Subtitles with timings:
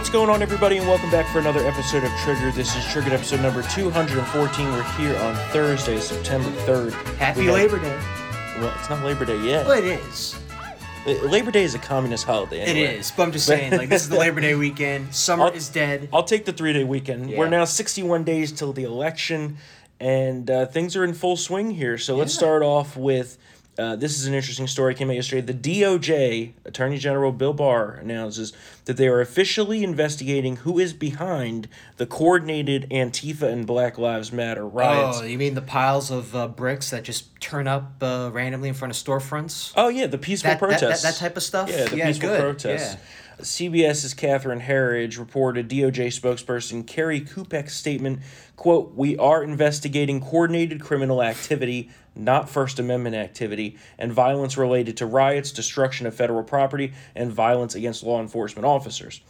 [0.00, 2.50] What's going on, everybody, and welcome back for another episode of Trigger.
[2.52, 4.72] This is Triggered episode number 214.
[4.72, 6.94] We're here on Thursday, September 3rd.
[7.18, 7.98] Happy got- Labor Day.
[8.58, 9.66] Well, it's not Labor Day yet.
[9.66, 10.36] Well, it is.
[11.06, 12.62] Labor Day is a communist holiday.
[12.62, 12.96] It Anyway.
[12.96, 13.10] is.
[13.10, 15.14] But I'm just saying, like, this is the Labor Day weekend.
[15.14, 16.08] Summer I'll- is dead.
[16.14, 17.28] I'll take the three day weekend.
[17.36, 19.58] We're now 61 days till the election,
[20.00, 21.98] and uh, things are in full swing here.
[21.98, 23.36] So let's start off with
[23.80, 24.94] uh, this is an interesting story.
[24.94, 25.52] Came out yesterday.
[25.52, 28.52] The DOJ, Attorney General Bill Barr, announces
[28.84, 31.66] that they are officially investigating who is behind
[31.96, 35.20] the coordinated Antifa and Black Lives Matter riots.
[35.20, 38.74] Oh, you mean the piles of uh, bricks that just turn up uh, randomly in
[38.74, 39.72] front of storefronts?
[39.76, 41.02] Oh yeah, the peaceful That- that- that- protests.
[41.02, 41.70] that type of stuff?
[41.70, 42.40] Yeah, the Yeah, peaceful good.
[42.40, 42.96] protests.
[43.42, 48.20] CBS's Catherine Herridge reported DOJ spokesperson Kerri Kupec's statement,
[48.56, 55.06] quote, We are investigating coordinated criminal activity, not First Amendment activity, and violence related to
[55.06, 59.20] riots, destruction of federal property, and violence against law enforcement officers.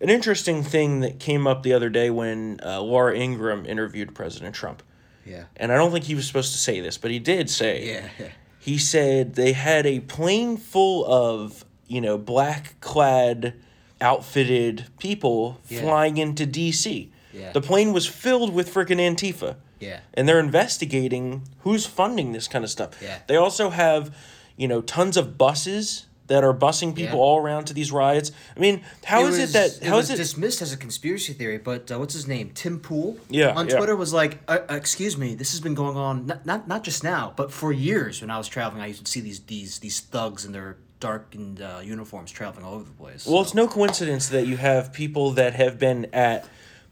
[0.00, 4.54] An interesting thing that came up the other day when uh, Laura Ingraham interviewed President
[4.54, 4.82] Trump.
[5.26, 5.44] Yeah.
[5.56, 8.28] And I don't think he was supposed to say this, but he did say Yeah.
[8.58, 13.54] he said they had a plane full of you know black clad
[14.00, 15.80] outfitted people Yeah.
[15.82, 17.52] flying into dc Yeah.
[17.52, 20.00] the plane was filled with freaking antifa Yeah.
[20.14, 23.18] and they're investigating who's funding this kind of stuff Yeah.
[23.26, 24.14] they also have
[24.56, 27.24] you know tons of buses that are busing people Yeah.
[27.26, 30.16] all around to these riots i mean how is was- it that how was it
[30.16, 31.58] dismissed as a conspiracy theory?
[31.58, 32.52] But uh, what's his name?
[32.54, 33.18] Tim Pool.
[33.28, 33.76] Yeah, On yeah.
[33.76, 36.84] Twitter was like, uh, uh, "Excuse me, this has been going on not, not not
[36.84, 38.20] just now, but for years.
[38.22, 41.60] When I was traveling, I used to see these these these thugs and their darkened
[41.60, 43.26] uh, uniforms traveling all over the place.
[43.26, 46.46] Well, so- it's no coincidence that you have people that have been at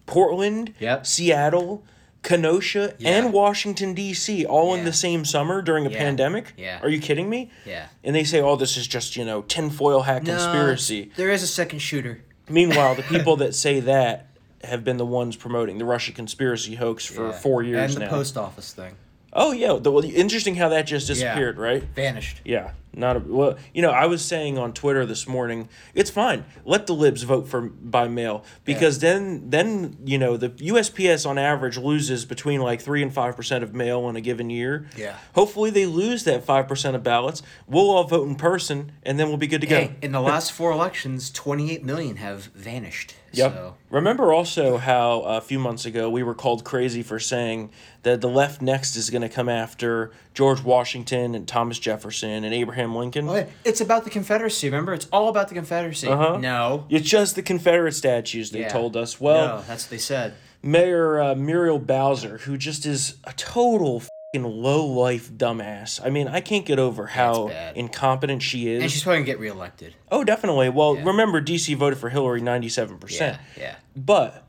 [0.06, 1.06] Portland, Yep.
[1.06, 1.84] Seattle,
[2.22, 3.10] Kenosha, Yeah.
[3.10, 4.44] and Washington D.C.
[4.44, 5.98] all in the same summer during a Yeah.
[5.98, 6.52] pandemic.
[6.56, 6.80] Yeah.
[6.82, 7.50] Are you kidding me?
[7.64, 7.86] Yeah.
[8.02, 11.42] And they say, "Oh, this is just you know tinfoil hat No, conspiracy." There is
[11.42, 12.20] a second shooter.
[12.48, 14.26] Meanwhile, the people that say that
[14.64, 17.32] have been the ones promoting the Russia conspiracy hoax for Yeah.
[17.32, 18.10] four years and the now.
[18.10, 18.94] post office thing
[19.34, 21.84] oh yeah, the, well, interesting how that just disappeared, right?
[21.94, 22.40] vanished.
[22.44, 23.56] Yeah, not a, well.
[23.72, 26.44] You know, I was saying on Twitter this morning, it's fine.
[26.64, 31.38] Let the libs vote for by mail because then then you know the USPS on
[31.38, 34.86] average loses between like three and five percent of mail in a given year.
[34.96, 35.16] Yeah.
[35.34, 37.42] Hopefully they lose that five percent of ballots.
[37.66, 39.90] We'll all vote in person, and then we'll be good to go.
[40.02, 43.14] In the last four elections, 28 million have vanished.
[43.32, 43.52] Yep.
[43.52, 47.70] So, Remember also how uh, a few months ago we were called crazy for saying
[48.02, 52.54] that the left next is going to come after George Washington and Thomas Jefferson and
[52.54, 53.28] Abraham Lincoln.
[53.28, 53.46] oh, yeah.
[53.64, 54.94] It's about the Confederacy, remember?
[54.94, 56.06] It's all about the Confederacy.
[56.06, 56.36] Uh-huh.
[56.38, 56.86] No.
[56.88, 58.68] It's just the Confederate statues, they Yeah.
[58.68, 59.20] told us.
[59.20, 60.34] Well, no, that's what they said.
[60.62, 66.00] Mayor uh, Muriel Bowser, who just is a total fucking low life dumbass.
[66.06, 68.80] I mean, I can't get over how incompetent she is.
[68.84, 69.94] And she's probably going to get reelected.
[70.12, 70.68] oh, definitely.
[70.68, 71.02] Well, Yeah.
[71.04, 73.18] remember, DC voted for Hillary 97%.
[73.20, 73.74] Yeah, yeah.
[73.96, 74.44] But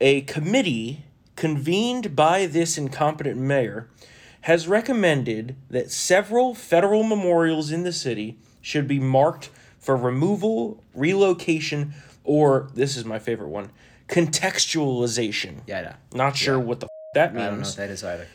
[0.00, 1.04] a committee
[1.36, 3.88] convened by this incompetent mayor
[4.44, 11.94] has recommended that several federal memorials in the city should be marked for removal, relocation,
[12.24, 13.70] or this is my favorite one,
[14.08, 15.60] contextualization.
[15.66, 15.94] Yeah, I know.
[16.14, 16.64] Not sure Yeah.
[16.64, 17.42] what the f- that means.
[17.46, 18.26] I don't know what that is either.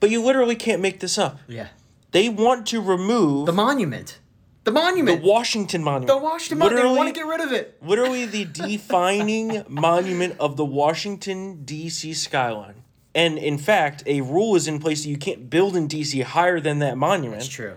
[0.00, 1.38] But you literally can't make this up.
[1.48, 1.68] Yeah.
[2.10, 4.18] They want to remove The monument.
[4.64, 5.22] The monument.
[5.22, 5.28] the.
[5.28, 6.08] Washington Monument.
[6.08, 6.86] The Washington monument.
[6.88, 7.78] They want to get rid of it.
[7.82, 12.14] literally the defining monument of the Washington D.C.
[12.14, 12.81] skyline.
[13.14, 16.20] And in fact, a rule is in place that you can't build in D.C.
[16.22, 17.40] higher than that monument.
[17.42, 17.74] That's true.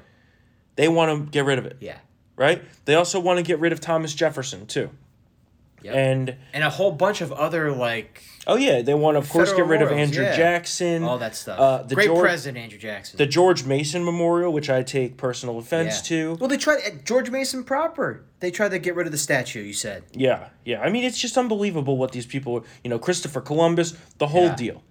[0.75, 1.97] They want to get rid of it, Yeah.
[2.37, 2.63] right?
[2.85, 4.89] They also want to get rid of Thomas Jefferson too.
[5.83, 5.93] Yep.
[5.93, 9.53] And And a whole bunch of other, like, oh yeah, they want to of course
[9.53, 10.35] get rid of Andrew yeah.
[10.35, 11.59] Jackson, all that stuff.
[11.59, 13.17] Uh, the Great George, president, Andrew Jackson.
[13.17, 16.17] the George Mason Memorial, which I take personal offense yeah.
[16.33, 16.33] to.
[16.39, 18.23] Well, they tried, at George Mason proper.
[18.39, 20.03] They tried to get rid of the statue, you said.
[20.11, 20.81] Yeah, yeah.
[20.81, 24.55] I mean, it's just unbelievable what these people, you know, Christopher Columbus, the whole Yeah.
[24.55, 24.83] deal.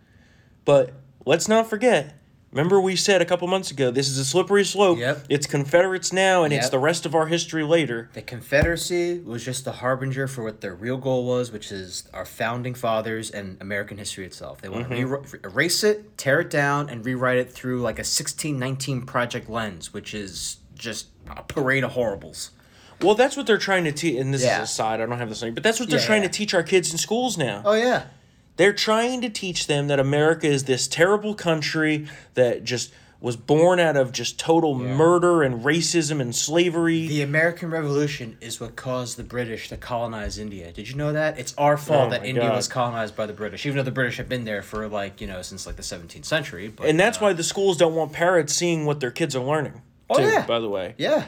[0.64, 0.92] But
[1.24, 2.14] let's not forget.
[2.54, 4.98] Remember, we said a couple months ago, this is a slippery slope.
[5.00, 5.24] Yep.
[5.28, 8.10] It's Confederates now, and it's the rest of our history later.
[8.12, 12.24] The Confederacy was just the harbinger for what their real goal was, which is our
[12.24, 14.60] founding fathers and American history itself.
[14.60, 15.32] They want to mm-hmm.
[15.32, 19.92] re- erase it, tear it down, and rewrite it through like a 1619 project lens,
[19.92, 22.52] which is just a parade of horribles.
[23.02, 24.16] Well, that's what they're trying to teach.
[24.16, 24.62] And this Yeah.
[24.62, 25.00] is a side.
[25.00, 26.28] I don't have this thing, but that's what they're Yeah, trying yeah.
[26.28, 27.62] to teach our kids in schools now.
[27.64, 28.04] Oh, yeah.
[28.56, 32.92] They're trying to teach them that America is this terrible country that just
[33.24, 37.06] was born out of just total murder and racism and slavery.
[37.06, 40.70] The American Revolution is what caused the British to colonize India.
[40.72, 41.38] Did you know that?
[41.38, 42.54] It's our fault Oh that India God.
[42.56, 45.26] was colonized by the British, even though the British have been there for like, you
[45.26, 46.68] know, since like the 17th century.
[46.68, 49.42] But, and that's uh, why the schools don't want parents seeing what their kids are
[49.42, 49.80] learning.
[50.10, 50.44] Oh, too, yeah.
[50.44, 50.94] By the way.
[50.98, 51.24] Yeah.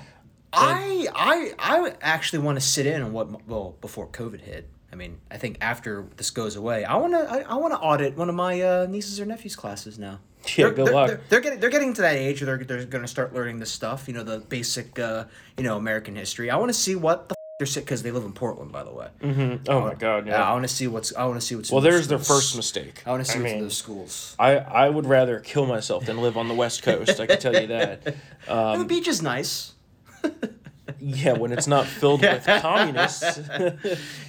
[0.52, 4.69] I I I actually want to sit in on what well before COVID hit.
[4.96, 7.78] I mean, I think after this goes away, I want to I, I want to
[7.78, 10.20] audit one of my uh, nieces or nephews' classes now.
[10.46, 11.08] Yeah, they're, good they're, luck.
[11.08, 13.58] They're, they're getting they're getting to that age where they're they're going to start learning
[13.58, 14.08] this stuff.
[14.08, 15.25] You know, the basic uh,
[15.58, 16.50] you know American history.
[16.50, 18.84] I want to see what the f- they're sick because they live in Portland, by
[18.84, 19.08] the way.
[19.20, 19.69] Mm-hmm.
[19.69, 20.43] Oh my god, Yeah.
[20.43, 21.70] I want to see what's I want to see what's.
[21.70, 23.02] Well, there's their first mistake.
[23.04, 24.34] I want to see what's in mean, those schools.
[24.38, 27.20] I, I would rather kill myself than live on the West Coast.
[27.20, 28.16] I can tell you that.
[28.49, 29.75] and the beach is nice.
[31.00, 33.37] Yeah, when it's not filled with communists.
[33.49, 33.69] Hey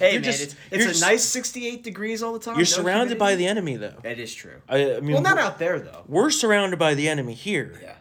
[0.14, 2.54] man, just- it's it's just- a nice sixty-eight degrees all the time.
[2.54, 3.94] You're no surrounded by the enemy, though.
[4.02, 4.60] That is true.
[4.68, 6.02] I, I mean, well, not out there though.
[6.08, 7.94] we're surrounded by the enemy here, Yeah.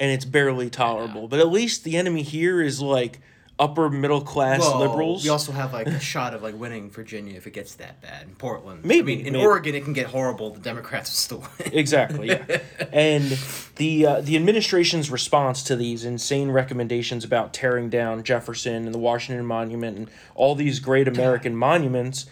[0.00, 1.28] and it's barely tolerable.
[1.28, 3.20] But at least the enemy here is like
[3.58, 5.24] upper middle class Well, liberals.
[5.24, 8.22] We also have like a shot of like winning Virginia if it gets that bad.
[8.28, 9.44] In Portland, Maybe, I mean, in maybe.
[9.44, 10.50] Oregon, it can get horrible.
[10.50, 11.72] The Democrats will still win.
[11.78, 12.28] Exactly.
[12.28, 12.60] Yeah.
[12.92, 13.38] and
[13.76, 18.98] the uh, the administration's response to these insane recommendations about tearing down Jefferson and the
[18.98, 22.26] Washington Monument and all these great American monuments,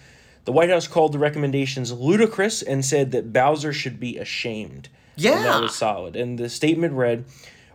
[0.45, 4.89] the White House called the recommendations ludicrous and said that Bowser should be ashamed.
[5.17, 5.43] And Yeah.
[5.43, 6.15] that was solid.
[6.15, 7.25] And the statement read.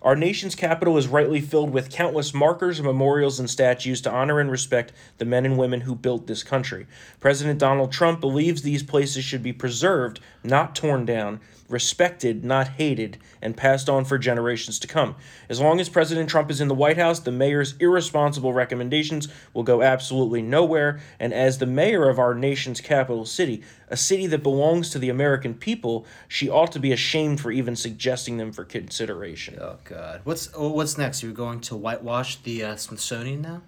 [0.01, 4.49] Our nation's capital is rightly filled with countless markers, memorials, and statues to honor and
[4.49, 6.87] respect the men and women who built this country.
[7.19, 11.39] President Donald Trump believes these places should be preserved, not torn down,
[11.71, 15.15] respected, not hated, and passed on for generations to come.
[15.49, 19.63] As long as President Trump is in the White House, the mayor's irresponsible recommendations will
[19.63, 20.99] go absolutely nowhere.
[21.19, 25.09] And as the mayor of our nation's capital city, a city that belongs to the
[25.09, 29.57] American people, she ought to be ashamed for even suggesting them for consideration.
[29.59, 31.23] Oh God, what's oh, what's next?
[31.23, 33.61] You're going to whitewash the uh, Smithsonian now?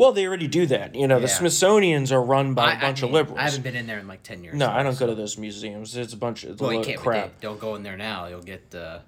[0.00, 0.94] Well, they already do that.
[0.94, 3.38] You know, the Smithsonians are run by a I- bunch I of liberals.
[3.38, 4.56] I haven't been in there in like ten years.
[4.56, 5.94] no, now, I don't so- go to those museums.
[5.94, 6.98] It's a bunch of, Well, can't.
[6.98, 7.38] Crap.
[7.42, 8.26] Don't go in there now.
[8.26, 9.00] You'll get uh,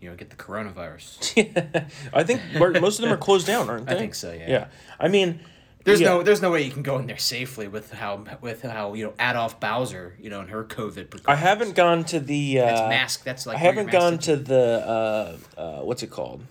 [0.00, 1.90] you know, get the coronavirus.
[2.14, 2.40] I think
[2.80, 3.96] most of them are closed down, aren't they?
[3.96, 4.48] I think so, yeah.
[4.48, 4.66] Yeah.
[5.00, 5.40] I mean,
[5.82, 6.10] There's yeah.
[6.10, 9.04] no there's no way you can go in there safely with how with how you
[9.06, 11.10] know Adolf Bowser you know and her COVID.
[11.10, 11.24] Precautions.
[11.26, 12.60] I haven't gone to the.
[12.60, 13.24] Uh, That's mask.
[13.24, 14.64] That's like I haven't gone to the.
[14.86, 16.44] Uh, uh, what's it called?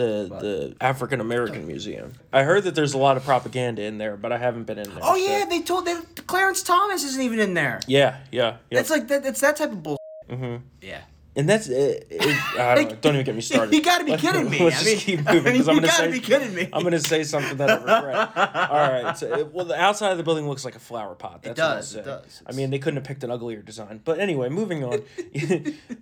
[0.00, 2.12] The the African American Museum.
[2.32, 4.88] I heard that there's a lot of propaganda in there, but I haven't been in
[4.88, 5.02] there.
[5.02, 7.80] Oh so- yeah, they told they, Clarence Thomas isn't even in there.
[7.86, 8.80] Yeah, yeah, yeah.
[8.80, 9.26] It's like that.
[9.26, 9.98] It's that type of bull.
[10.30, 10.64] Mm-hmm.
[10.80, 11.02] Yeah.
[11.36, 12.08] And that's it.
[12.10, 13.72] it I don't, even get me started.
[13.72, 14.58] You gotta be Let's- kidding me.
[14.58, 16.54] Let's I just mean- keep I moving mean, because I'm gonna gotta say be kidding
[16.54, 16.68] me.
[16.72, 18.36] I'm gonna say something that I regret.
[18.70, 19.16] All right.
[19.16, 21.42] So, it- well, the outside of the building looks like a flower pot.
[21.42, 22.10] That's what I'll does, it say.
[22.10, 22.42] does.
[22.46, 24.00] I mean, they couldn't have picked an uglier design.
[24.04, 25.02] But anyway, moving on.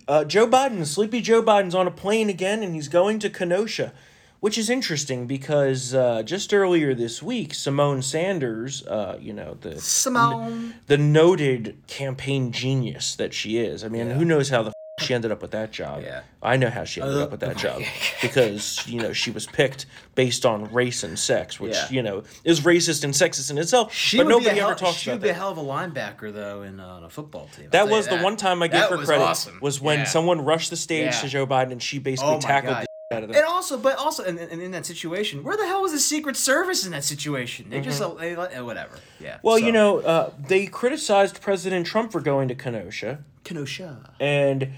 [0.07, 3.93] uh, Joe Biden, sleepy Joe Biden's on a plane again, and he's going to Kenosha.
[4.41, 9.71] Which is interesting because uh, just earlier this week, Symone Sanders, uh, you know the
[9.71, 10.75] Symone.
[10.87, 13.83] the noted campaign genius that she is.
[13.83, 16.01] I mean, who knows how the she ended up with that job?
[16.03, 16.21] Yeah.
[16.41, 17.81] I know how she ended Uh, up with that job
[18.21, 19.85] because you know she was picked
[20.15, 21.89] based on race and sex, which Yeah.
[21.89, 23.93] you know is racist and sexist in itself.
[23.93, 26.33] She but nobody hell, ever talks she about would be a hell of a linebacker
[26.33, 27.65] though in uh, on a football team.
[27.65, 29.59] I'll That was the one time I give That her was credit awesome.
[29.61, 30.05] was when Yeah.
[30.05, 32.81] someone rushed the stage to Joe Biden and she basically Oh tackled God.
[32.83, 33.45] the out of And them.
[33.47, 36.85] also, but also, and in, in that situation, where the hell was the Secret Service
[36.85, 37.65] in that situation?
[37.71, 38.99] They just they, uh, whatever.
[39.19, 39.29] Yeah.
[39.37, 39.39] Mm-hmm.
[39.47, 43.19] Well, so- you know, uh, they criticized President Trump for going to Kenosha.
[43.43, 44.11] Kenosha.
[44.19, 44.69] And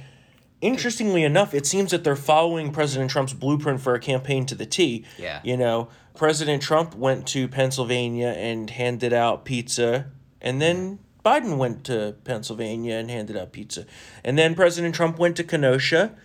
[0.62, 4.66] interestingly enough, it seems that they're following President Trump's blueprint for a campaign to the
[4.66, 5.04] T.
[5.18, 5.40] Yeah.
[5.44, 10.06] You know, President Trump went to Pennsylvania and handed out pizza,
[10.42, 13.86] and then Biden went to Pennsylvania and handed out pizza.
[14.24, 16.16] And then President Trump went to Kenosha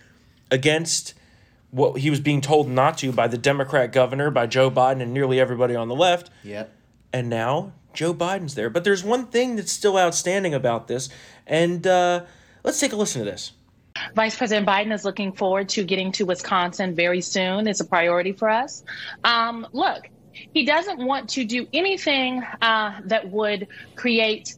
[0.49, 1.13] against
[1.69, 5.13] what he was being told not to by the Democrat governor, by Joe Biden, and
[5.13, 6.73] nearly everybody on the left Yep.
[7.11, 8.69] and now Joe Biden's there.
[8.69, 11.09] But there's one thing that's still outstanding about this,
[11.45, 12.23] and uh,
[12.63, 13.51] let's take a listen to this.
[14.15, 17.67] Vice President Biden is looking forward to getting to Wisconsin very soon.
[17.67, 18.83] It's a priority for us.
[19.23, 24.55] Um, look, he doesn't want to do anything uh, that would create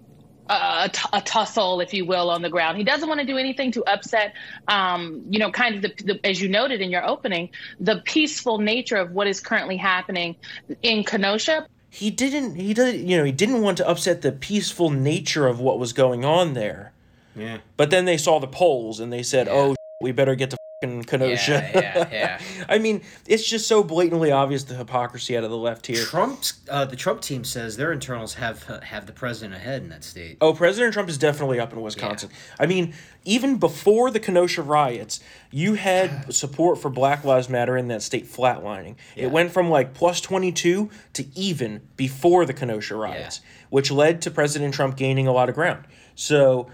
[0.50, 2.78] a, t- a tussle, if you will, on the ground.
[2.78, 4.34] He doesn't want to do anything to upset,
[4.68, 8.58] um, you know, kind of the, the, as you noted in your opening, the peaceful
[8.58, 10.36] nature of what is currently happening
[10.82, 11.68] in Kenosha.
[11.92, 12.56] He didn't.
[12.56, 13.10] He did.
[13.10, 16.54] You know, he didn't want to upset the peaceful nature of what was going on
[16.54, 16.94] there.
[17.40, 17.60] Yeah.
[17.78, 21.04] But then they saw the polls and they said, "Oh, we better get to fucking
[21.04, 22.42] Kenosha." Yeah, yeah, yeah.
[22.70, 26.04] I mean, it's just so blatantly obvious the hypocrisy out of the left here.
[26.04, 29.90] Trump's uh, the Trump team says their internals have uh, have the president ahead in
[29.90, 30.38] that state.
[30.42, 32.30] Oh, President Trump is definitely up in Wisconsin.
[32.60, 32.94] I mean,
[33.26, 35.20] even before the Kenosha riots,
[35.52, 38.96] you had support for Black Lives Matter in that state flatlining.
[39.16, 44.32] It went from like plus 22 to even before the Kenosha riots, which led to
[44.32, 45.86] President Trump gaining a lot of ground.
[46.16, 46.70] So,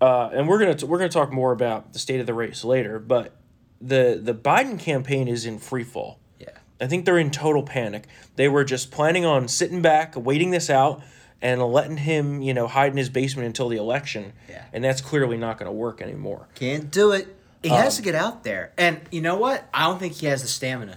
[0.00, 2.64] uh, and we're gonna t- we're gonna talk more about the state of the race
[2.64, 3.36] later, but
[3.80, 6.18] the the Biden campaign is in free fall.
[6.38, 6.50] Yeah.
[6.80, 8.06] I think they're in total panic.
[8.36, 11.02] They were just planning on sitting back, waiting this out,
[11.42, 14.32] and letting him, you know, hide in his basement until the election.
[14.48, 14.64] Yeah.
[14.72, 16.48] And that's clearly not going to work anymore.
[16.54, 17.36] Can't do it.
[17.62, 18.72] He has to get out there.
[18.78, 19.68] And you know what?
[19.74, 20.96] I don't think he has the stamina.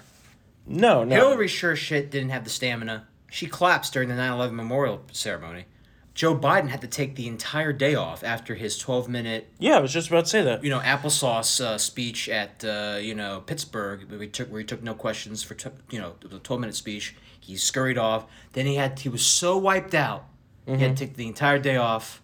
[0.65, 1.15] No, no.
[1.15, 3.07] Hillary sure shit didn't have the stamina.
[3.29, 5.65] She collapsed during the 9 11 memorial ceremony.
[6.13, 9.79] Joe Biden had to take the entire day off after his 12 minute, Yeah, I
[9.79, 10.63] was just about to say that.
[10.63, 14.65] you know, applesauce uh, speech at, uh, you know, Pittsburgh, where he took where he
[14.65, 17.15] took no questions for, t- you know, the 12 minute speech.
[17.39, 18.25] He scurried off.
[18.53, 20.25] Then he had he was so wiped out,
[20.65, 22.22] he had to take the entire day off,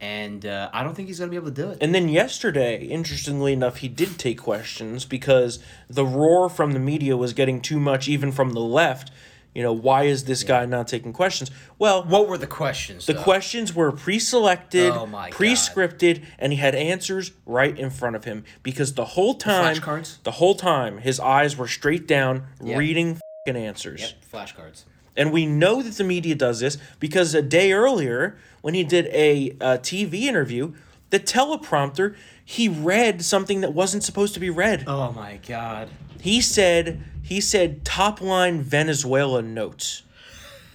[0.00, 1.78] and uh, I don't think he's gonna be able to do it.
[1.80, 5.58] And then yesterday, interestingly enough, he did take questions because
[5.90, 9.10] the roar from the media was getting too much, even from the left.
[9.54, 11.50] You know, why is this guy not taking questions?
[11.78, 13.04] Well, What were the questions?
[13.06, 13.22] the though?
[13.22, 15.36] questions were pre-selected, Oh my God.
[15.36, 20.22] pre-scripted, and he had answers right in front of him because the whole time, flashcards?
[20.22, 22.78] the whole time, his eyes were straight down, Yep.
[22.78, 24.00] reading fing answers.
[24.00, 24.84] Yep, flashcards.
[25.16, 29.06] And we know that the media does this because a day earlier, when he did
[29.08, 30.72] a, uh TV interview,
[31.10, 34.84] the teleprompter, he read something that wasn't supposed to be read.
[34.86, 35.90] Oh my god.
[36.22, 40.02] He said he said top line Venezuela notes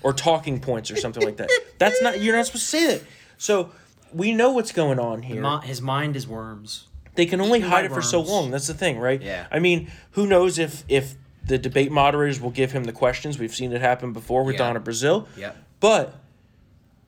[0.02, 1.50] or talking points or something like that.
[1.78, 3.04] That's not you're not supposed to say that.
[3.38, 3.72] So
[4.14, 5.42] we know what's going on here.
[5.42, 6.88] Mi- his mind is worms.
[7.16, 8.52] they can only hide it for so long.
[8.52, 9.22] That's the thing, right?
[9.22, 9.48] Yeah.
[9.52, 13.40] I mean, who knows if if the debate moderators will give him the questions?
[13.40, 14.68] We've seen it happen before with Yeah.
[14.68, 15.28] Donna Brazile.
[15.38, 15.56] Yep.
[15.80, 16.16] But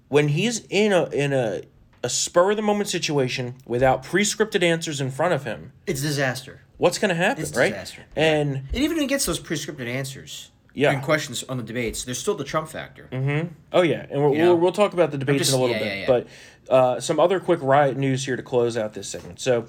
[0.08, 1.62] when he's in a in a
[2.04, 6.62] a spur of the moment situation without pre-scripted answers in front of him, It's disaster.
[6.80, 7.70] What's going to happen, It's right?
[7.70, 8.06] disaster.
[8.16, 10.92] And And even gets those pre-scripted answers Yeah.
[10.92, 13.08] and questions on the debates, there's still the Trump factor.
[13.72, 15.84] oh yeah, and we'll, we'll, we'll talk about the debates just- in a little yeah,
[15.84, 15.94] bit.
[15.94, 16.08] yeah, yeah.
[16.08, 16.28] But
[16.74, 19.40] uh, some other quick riot news here to close out this segment.
[19.40, 19.66] So,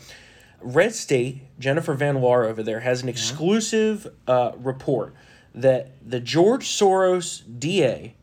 [0.62, 5.14] Red State, Jennifer Van Laar over there has an exclusive uh, report
[5.54, 8.14] that the George Soros DA,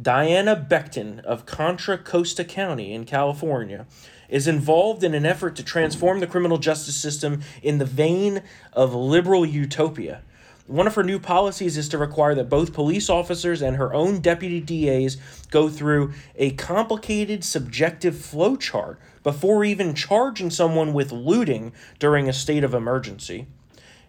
[0.00, 3.86] Diana Becton of Contra Costa County in California,
[4.32, 8.94] is involved in an effort to transform the criminal justice system in the vein of
[8.94, 10.22] liberal utopia.
[10.66, 14.20] One of her new policies is to require that both police officers and her own
[14.20, 15.18] deputy DAs
[15.50, 22.64] go through a complicated subjective flowchart before even charging someone with looting during a state
[22.64, 23.46] of emergency.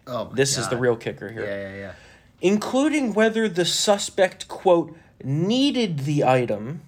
[0.06, 1.92] Oh, This is the real kicker here Yeah, yeah, yeah.
[2.40, 6.82] including whether the suspect, quote, needed the item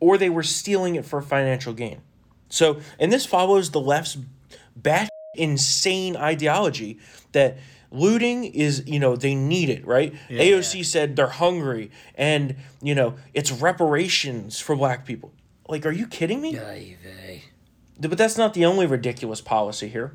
[0.00, 2.00] or they were stealing it for financial gain.
[2.52, 4.18] So, and this follows the left's
[4.76, 6.98] bat insane ideology
[7.32, 7.56] that
[7.90, 10.14] looting is, you know, they need it, right?
[10.28, 15.32] AOC said they're hungry and, you know, it's reparations for black people.
[15.66, 16.52] Like, are you kidding me?
[17.02, 17.42] Vey.
[17.98, 20.14] But that's not the only ridiculous policy here.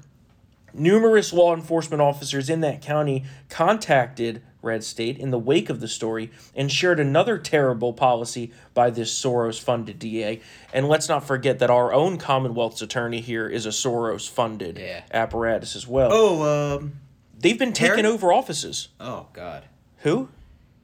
[0.76, 5.88] Numerous law enforcement officers in that county contacted Red State in the wake of the
[5.88, 10.42] story and shared another terrible policy by this Soros funded DA.
[10.74, 15.02] And let's not forget that our own Commonwealth's attorney here is a Soros funded Yeah.
[15.12, 16.10] apparatus as well.
[16.12, 17.00] Oh, um,
[17.40, 18.08] They've been taking Harry?
[18.14, 18.90] over offices.
[19.00, 19.64] oh God.
[20.00, 20.28] Who?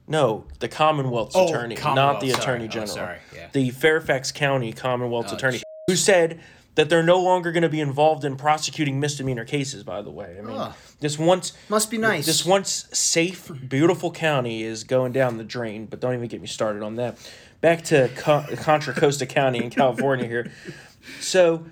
[0.08, 2.42] No, the Commonwealth's Oh, attorney, not the sorry.
[2.42, 2.88] Attorney Oh, General.
[2.88, 3.46] sorry, yeah.
[3.52, 6.40] The Fairfax County Commonwealth's Oh, attorney, sh- who said
[6.74, 9.84] that they're no longer going to be involved in prosecuting misdemeanor cases.
[9.84, 10.74] By the way, I mean Ugh.
[11.00, 12.26] this once Must be nice.
[12.26, 15.86] this once safe, beautiful county is going down the drain.
[15.86, 17.16] But don't even get me started on that.
[17.60, 20.50] Back to Con- Contra Costa County in California here.
[21.20, 21.64] So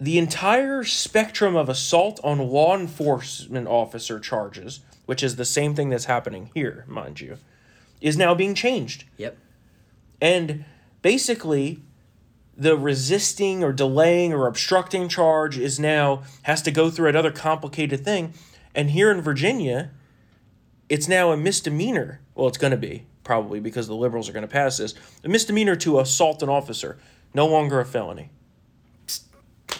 [0.00, 5.90] the entire spectrum of assault on law enforcement officer charges, which is the same thing
[5.90, 7.38] that's happening here, mind you,
[8.00, 9.04] is now being changed.
[9.16, 9.36] Yep.
[10.20, 10.64] And
[11.02, 11.82] basically,
[12.58, 18.04] the resisting or delaying or obstructing charge is now has to go through another complicated
[18.04, 18.34] thing.
[18.74, 19.92] And here in Virginia,
[20.88, 22.20] it's now a misdemeanor.
[22.34, 24.94] Well, it's going to be probably because the liberals are going to pass this.
[25.22, 26.98] A misdemeanor to assault an officer,
[27.32, 28.30] no longer a felony.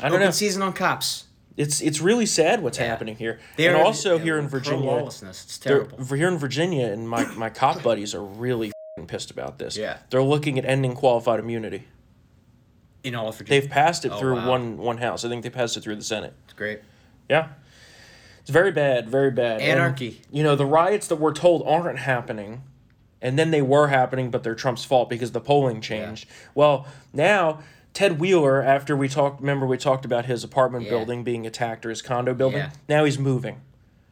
[0.00, 0.30] I don't Open know.
[0.30, 1.24] season on cops.
[1.56, 2.86] It's it's really sad what's Yeah.
[2.86, 3.40] happening here.
[3.56, 5.42] They're and also here in Virginia, lawlessness.
[5.44, 6.04] It's terrible.
[6.14, 8.70] here in Virginia, and my, my cop buddies are really
[9.08, 9.76] pissed about this.
[9.76, 9.96] Yeah.
[10.10, 11.88] They're looking at ending qualified immunity.
[13.04, 13.60] In all of Virginia.
[13.60, 14.48] They've passed it Oh, through wow.
[14.50, 15.24] one one house.
[15.24, 16.34] I think they passed it through the Senate.
[16.44, 16.80] It's great.
[17.28, 17.48] Yeah.
[18.40, 19.60] It's very bad, very bad.
[19.60, 20.22] And, Anarchy.
[20.32, 22.62] you know, the riots that we're told aren't happening,
[23.20, 26.26] and then they were happening, but they're Trump's fault because the polling changed.
[26.54, 27.60] Well, now
[27.92, 30.90] Ted Wheeler, after we talked, remember we talked about his apartment Yeah.
[30.92, 32.60] building being attacked or his condo building.
[32.60, 32.70] Yeah.
[32.88, 33.60] Now he's moving.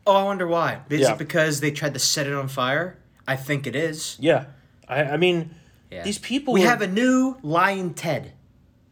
[0.07, 0.81] Oh, I wonder why.
[0.91, 1.13] Is Yeah.
[1.13, 2.99] it because they tried to set it on fire?
[3.27, 4.17] I think it is.
[4.21, 4.45] Yeah,
[4.87, 5.55] I, I mean,
[5.91, 6.03] Yeah.
[6.03, 6.53] these people.
[6.55, 8.33] We are- have a new Lyin' Ted.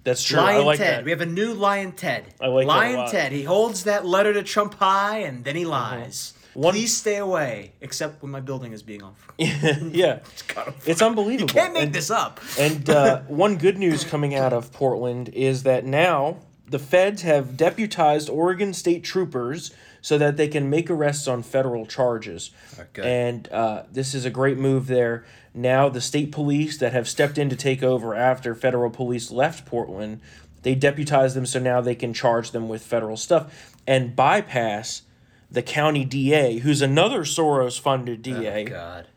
[0.04, 0.38] That's true.
[0.38, 0.98] Lyin' I like Ted.
[0.98, 1.04] that.
[1.04, 2.24] We have a new Lyin' Ted.
[2.40, 3.10] I like Lyin'.
[3.10, 3.32] Ted.
[3.32, 6.34] He holds that letter to Trump high and then he lies.
[6.52, 9.14] One, Please stay away, except when my building is being on.
[9.38, 10.20] yeah,
[10.56, 11.48] I'm it's unbelievable.
[11.50, 12.38] You can't make And- this up.
[12.60, 16.36] And uh, one good news coming out of Portland is that now
[16.68, 19.72] the feds have deputized Oregon state troopers
[20.04, 22.50] so that they can make arrests on federal charges.
[22.92, 23.06] Good.
[23.06, 25.24] And uh, this is a great move there.
[25.54, 29.64] Now the state police that have stepped in to take over after federal police left
[29.64, 30.20] Portland,
[30.60, 35.02] they deputize them so now they can charge them with federal stuff and bypass
[35.50, 39.08] the county DA, who's another Soros funded DA Oh, God.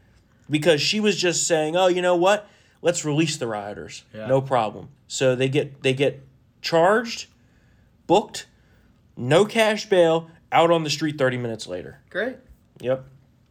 [0.49, 2.47] because she was just saying, "Oh, you know what?
[2.81, 4.05] Let's release the rioters.
[4.13, 4.27] Yeah.
[4.27, 6.21] No problem." So they get they get
[6.61, 7.25] charged,
[8.05, 8.45] booked,
[9.17, 11.99] no cash bail, out on the street 30 minutes later.
[12.09, 12.37] Great.
[12.79, 13.05] Yep.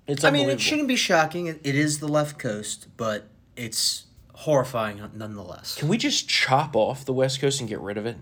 [0.06, 1.46] It's I mean, it shouldn't be shocking.
[1.46, 3.26] It, it is the left coast, but
[3.56, 5.76] it's horrifying nonetheless.
[5.76, 8.16] Can we just chop off the West Coast and get rid of it?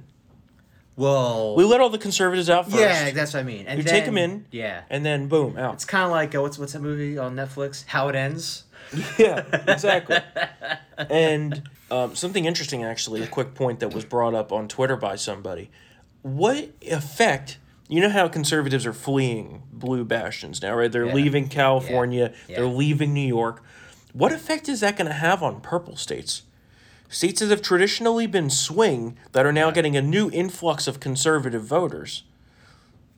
[0.97, 2.77] Well, We let all the conservatives out first.
[2.79, 3.67] yeah, that's what I mean.
[3.67, 4.47] And You then, them in.
[4.53, 4.83] Yeah.
[4.89, 5.75] And then boom, out.
[5.75, 7.85] It's kind of like uh, what's what's that movie on Netflix?
[7.87, 8.65] How it ends.
[9.19, 10.19] Yeah, exactly.
[10.97, 15.17] and um, something interesting, actually, a quick point that was brought up on Twitter by
[15.17, 15.71] somebody.
[16.23, 17.59] What effect?
[17.89, 20.91] You know how conservatives are fleeing blue bastions now, right?
[20.91, 21.15] They're Yeah.
[21.15, 22.33] leaving California.
[22.49, 22.57] Yeah.
[22.57, 23.63] They're leaving New York.
[24.13, 26.43] What effect is that going to have on purple states?
[27.09, 31.63] States that have traditionally been swing that are now getting a new influx of conservative
[31.65, 32.23] voters.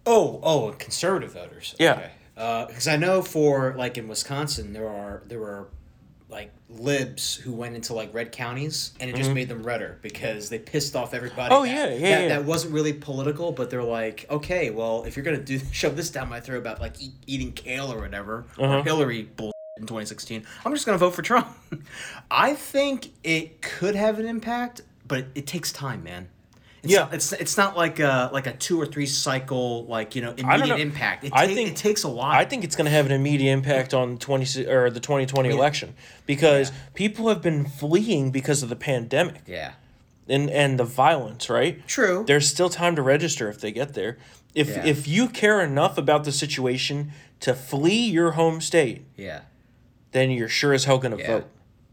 [0.04, 1.74] Oh, oh, conservative voters.
[1.78, 2.08] Yeah.
[2.34, 5.68] Because uh, I know for like in Wisconsin, there are there were
[6.28, 10.48] like libs who went into like red counties, and it just made them redder because
[10.48, 11.52] they pissed off everybody.
[11.54, 11.62] Mm-hmm.
[11.62, 12.28] Oh, that- yeah, yeah, That, yeah.
[12.28, 16.10] that wasn't really political, but they're like, okay, well, if you're gonna do shove this
[16.10, 18.78] down my throat about like eat, eating kale or whatever, Uh-huh.
[18.78, 21.46] or Hillary bull in 2016, I'm just gonna vote for Trump.
[22.30, 26.28] I think it could have an impact, but it takes time, man.
[26.86, 27.08] It's Yeah.
[27.12, 30.80] it's it's not like a like a two or three cycle like you know immediate
[30.80, 31.24] impact.
[31.24, 32.32] It, I ta- think- it takes a while.
[32.32, 35.50] I think it's going to have an immediate impact on twenty or the twenty twenty
[35.50, 35.94] election
[36.26, 39.72] because people have been fleeing because of the pandemic yeah,
[40.28, 41.50] and and the violence.
[41.50, 41.86] Right?
[41.86, 42.24] true.
[42.26, 44.16] There's still time to register if they get there.
[44.54, 44.86] If Yeah.
[44.86, 49.40] if you care enough about the situation to flee your home state, yeah,
[50.12, 51.26] then you're sure as hell going to Yeah.
[51.26, 51.44] vote.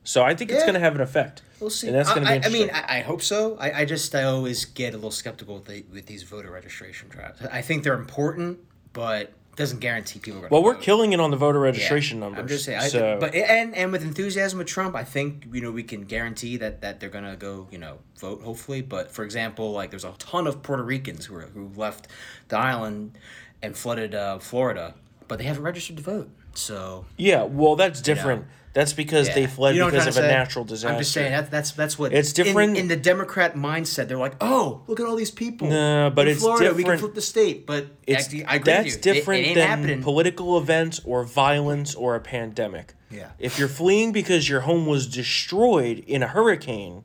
[0.06, 1.42] So I think it's going to have an effect.
[1.64, 1.88] We'll see.
[1.88, 2.70] And that's going to I, be I, I mean.
[2.72, 3.58] I, I hope so.
[3.60, 7.10] I, I just I always get a little skeptical with the, with these voter registration
[7.10, 7.42] drives.
[7.42, 8.60] I think they're important,
[8.94, 12.40] but doesn't guarantee people are well, we're killing it on the voter registration numbers.
[12.40, 12.80] I'm just saying.
[12.80, 16.58] I, but and and with enthusiasm with Trump, I think you know we can guarantee
[16.58, 18.82] that that they're gonna go you know vote hopefully.
[18.82, 22.08] But for example, like there's a ton of Puerto Ricans who are, who left
[22.48, 23.18] the island
[23.62, 24.96] and flooded uh, Florida,
[25.28, 26.30] but they haven't registered to vote.
[26.56, 28.46] So yeah, well, that's different.
[28.74, 30.36] That's because they fled You know because of trying a say?
[30.36, 30.94] natural disaster.
[30.94, 34.08] I'm just saying that that's that's what It's different- in, the Democrat mindset.
[34.08, 35.70] They're like, oh, look at all these people.
[35.70, 36.74] No, but in it's Florida.
[36.74, 39.12] We can flip the state, but It's I, I agree that's with you.
[39.12, 40.02] It- different it, ain't than happening.
[40.02, 42.96] political events or violence or a pandemic.
[43.12, 43.30] Yeah.
[43.38, 47.04] If you're fleeing because your home was destroyed in a hurricane,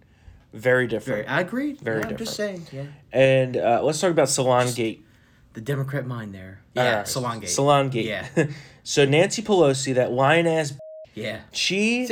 [0.55, 1.27] very different.
[1.27, 1.73] Very, I agree.
[1.75, 2.67] Very yeah, I'm just saying.
[2.73, 2.85] Yeah.
[3.13, 5.05] and uh, let's talk about Salon Gate.
[5.53, 6.63] The Democrat mind there.
[6.73, 7.51] Yeah, Uh, Salon Gate.
[7.51, 8.07] Salon Gate.
[8.07, 8.27] Yeah.
[8.85, 10.73] so Nancy Pelosi, that lion ass,
[11.23, 11.41] Yeah.
[11.53, 12.09] she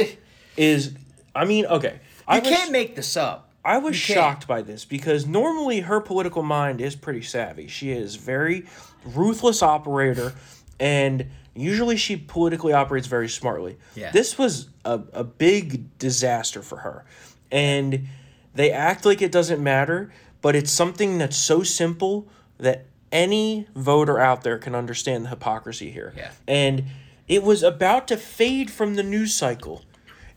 [0.57, 0.95] is.
[1.35, 2.01] I mean, okay.
[2.27, 3.51] I You was, can't make this up.
[3.65, 4.25] I was you can't.
[4.25, 7.67] shocked by this because normally her political mind is pretty savvy.
[7.69, 8.67] She is very
[9.05, 10.35] ruthless operator,
[10.79, 13.77] and usually she politically operates very smartly.
[13.95, 14.11] Yeah.
[14.13, 17.05] This was a, a big disaster for her,
[17.51, 18.07] and
[18.55, 24.19] they act like it doesn't matter, but it's something that's so simple that any voter
[24.19, 26.13] out there can understand the hypocrisy here.
[26.17, 26.31] Yeah.
[26.49, 26.85] And
[27.29, 29.85] it was about to fade from the news cycle.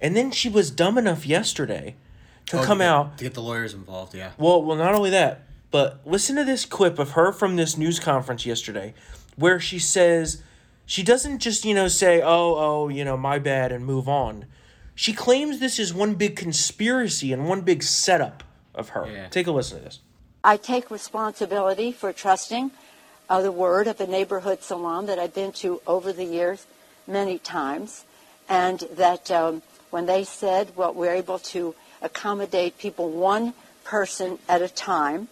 [0.02, 1.96] And then she was dumb enough yesterday
[2.48, 4.16] to come to get, out to get the lawyers involved.
[4.16, 4.32] Yeah.
[4.38, 8.00] well, well, not only that, but listen to this clip of her from this news
[8.00, 8.94] conference yesterday,
[9.36, 10.42] where she says
[10.86, 14.46] she doesn't just you know say, "Oh, oh, you know, my bad," and move on.
[14.96, 19.08] She claims this is one big conspiracy and one big setup of her.
[19.10, 19.28] Yeah.
[19.28, 20.00] Take a listen to this.
[20.44, 22.72] I take responsibility for trusting
[23.30, 26.66] uh, the word of a neighborhood salon that I've been to over the years
[27.10, 28.06] many times,
[28.48, 34.62] and that um, when they said, well, we're able to accommodate people one person at
[34.62, 35.28] a time,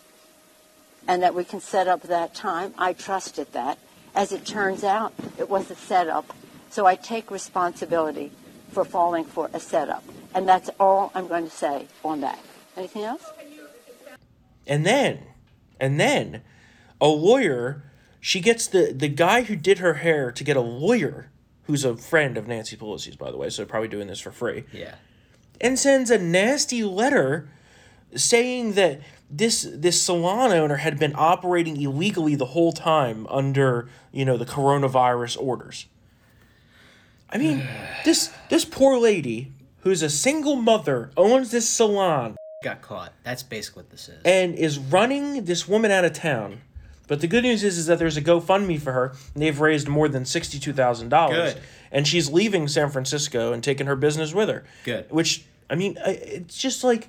[1.08, 3.78] and that we can set up that time, I trusted that.
[4.16, 6.36] As it turns out, it was a setup,
[6.70, 8.32] so I take responsibility
[8.72, 12.40] for falling for a setup, and that's all I'm going to say on that.
[12.76, 13.24] Anything else?
[14.66, 15.20] And then,
[15.80, 16.42] and then,
[17.00, 17.84] a lawyer.
[18.20, 21.30] She gets the the guy who did her hair to get a lawyer
[21.68, 24.64] who's a friend of Nancy Pelosi's, by the way, so probably doing this for free.
[24.74, 24.96] Yeah.
[25.62, 27.50] and sends a nasty letter
[28.16, 34.24] saying that this this salon owner had been operating illegally the whole time under you
[34.24, 35.88] know the coronavirus orders.
[37.30, 37.68] I mean,
[38.06, 39.52] this this poor lady
[39.82, 43.14] who's a single mother owns this salon Got caught.
[43.24, 44.22] That's basically what this is.
[44.26, 46.62] and is running this woman out of town.
[47.08, 49.88] But the good news is, is that there's a GoFundMe for her, and they've raised
[49.88, 51.56] more than sixty-two thousand dollars.
[51.92, 54.66] And she's leaving San Francisco and taking her business with her.
[54.84, 55.10] Good.
[55.10, 57.08] Which I mean, it's just like,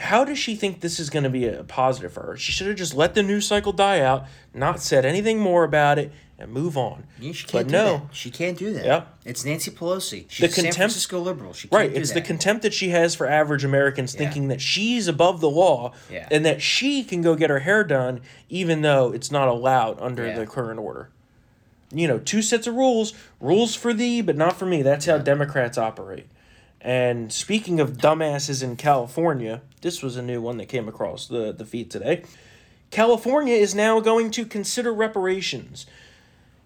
[0.00, 2.36] how does she think this is going to be a positive for her?
[2.36, 5.98] She should have just let the news cycle die out, not said anything more about
[5.98, 7.04] it, and move on.
[7.18, 8.02] Yeah, she but can't do no, that.
[8.14, 8.84] She can't do that.
[8.84, 9.16] Yep.
[9.24, 10.26] It's Nancy Pelosi.
[10.28, 11.52] She's The a San contempt- Francisco liberal.
[11.54, 12.14] She can't Right, it's that.
[12.16, 14.18] the contempt that she has for average Americans, Yeah.
[14.18, 16.28] thinking that she's above the law, Yeah.
[16.30, 18.20] and that she can go get her hair done,
[18.50, 21.08] even though it's not allowed under the current order.
[21.92, 24.82] You know, two sets of rules: rules for thee, but not for me.
[24.82, 26.26] That's how Democrats operate.
[26.82, 31.52] And speaking of dumbasses in California, this was a new one that came across the
[31.52, 32.22] the feed today.
[32.90, 35.86] California is now going to consider reparations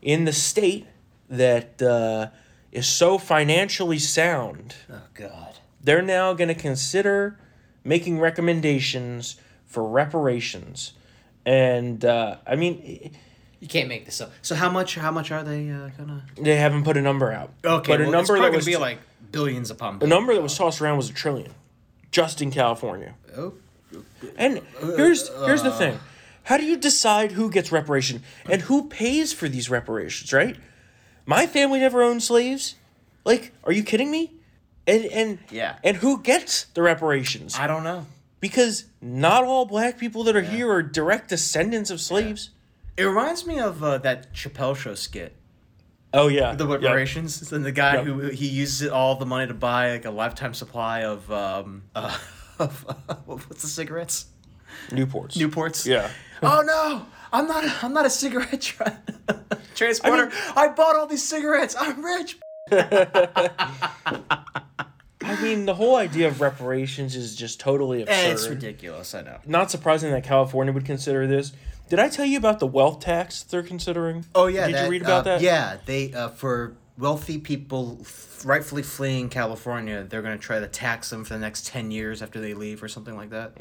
[0.02, 0.86] in the state
[1.28, 2.28] that uh,
[2.72, 5.54] is so financially sound oh God.
[5.82, 7.38] they're now going to consider
[7.84, 9.36] making recommendations
[9.66, 10.92] for reparations
[11.46, 13.12] and uh, i mean
[13.60, 14.32] You can't make this up.
[14.40, 14.94] So how much?
[14.94, 16.24] How much are they uh, gonna?
[16.40, 18.66] they haven't put a number out Okay, but a well, it's number probably that was
[18.66, 18.98] be like
[19.30, 20.10] billions upon a billions.
[20.16, 21.52] number that was tossed around was a trillion
[22.10, 23.52] just in california Oh,
[24.36, 24.60] and
[24.96, 25.98] here's here's the thing
[26.50, 30.56] how do you decide who gets reparation and who pays for these reparations right
[31.24, 32.74] my family never owned slaves
[33.24, 34.32] like are you kidding me
[34.86, 35.76] and and Yeah.
[35.84, 38.04] and who gets the reparations I don't know.
[38.40, 42.50] because not all black people that are here are direct descendants of slaves.
[42.96, 45.36] It reminds me of uh, that Chappelle Show skit,
[46.12, 48.04] Oh yeah, the reparations, and the guy Yep.
[48.04, 52.16] who he uses all the money to buy like a lifetime supply of um uh,
[52.58, 52.82] of
[53.26, 54.26] what's the cigarettes?
[54.90, 55.36] Newports.
[55.36, 55.86] Newports.
[55.86, 56.10] Yeah.
[56.42, 57.84] Oh no, I'm not.
[57.84, 59.00] I'm not a cigarette tra-
[59.74, 60.30] transporter.
[60.56, 61.76] I, bought all these cigarettes.
[61.78, 62.38] I'm rich.
[65.22, 68.32] I mean, the whole idea of reparations is just totally absurd.
[68.32, 69.14] It's ridiculous.
[69.14, 69.38] I know.
[69.46, 71.52] Not surprising that California would consider this.
[71.88, 74.24] Did I tell you about the wealth tax they're considering?
[74.34, 74.66] Oh yeah.
[74.66, 75.40] Did that, you read about uh, that?
[75.42, 81.10] Yeah, they uh, for wealthy people f- rightfully fleeing California, they're gonna try to tax
[81.10, 83.52] them for the next ten years after they leave or something like that.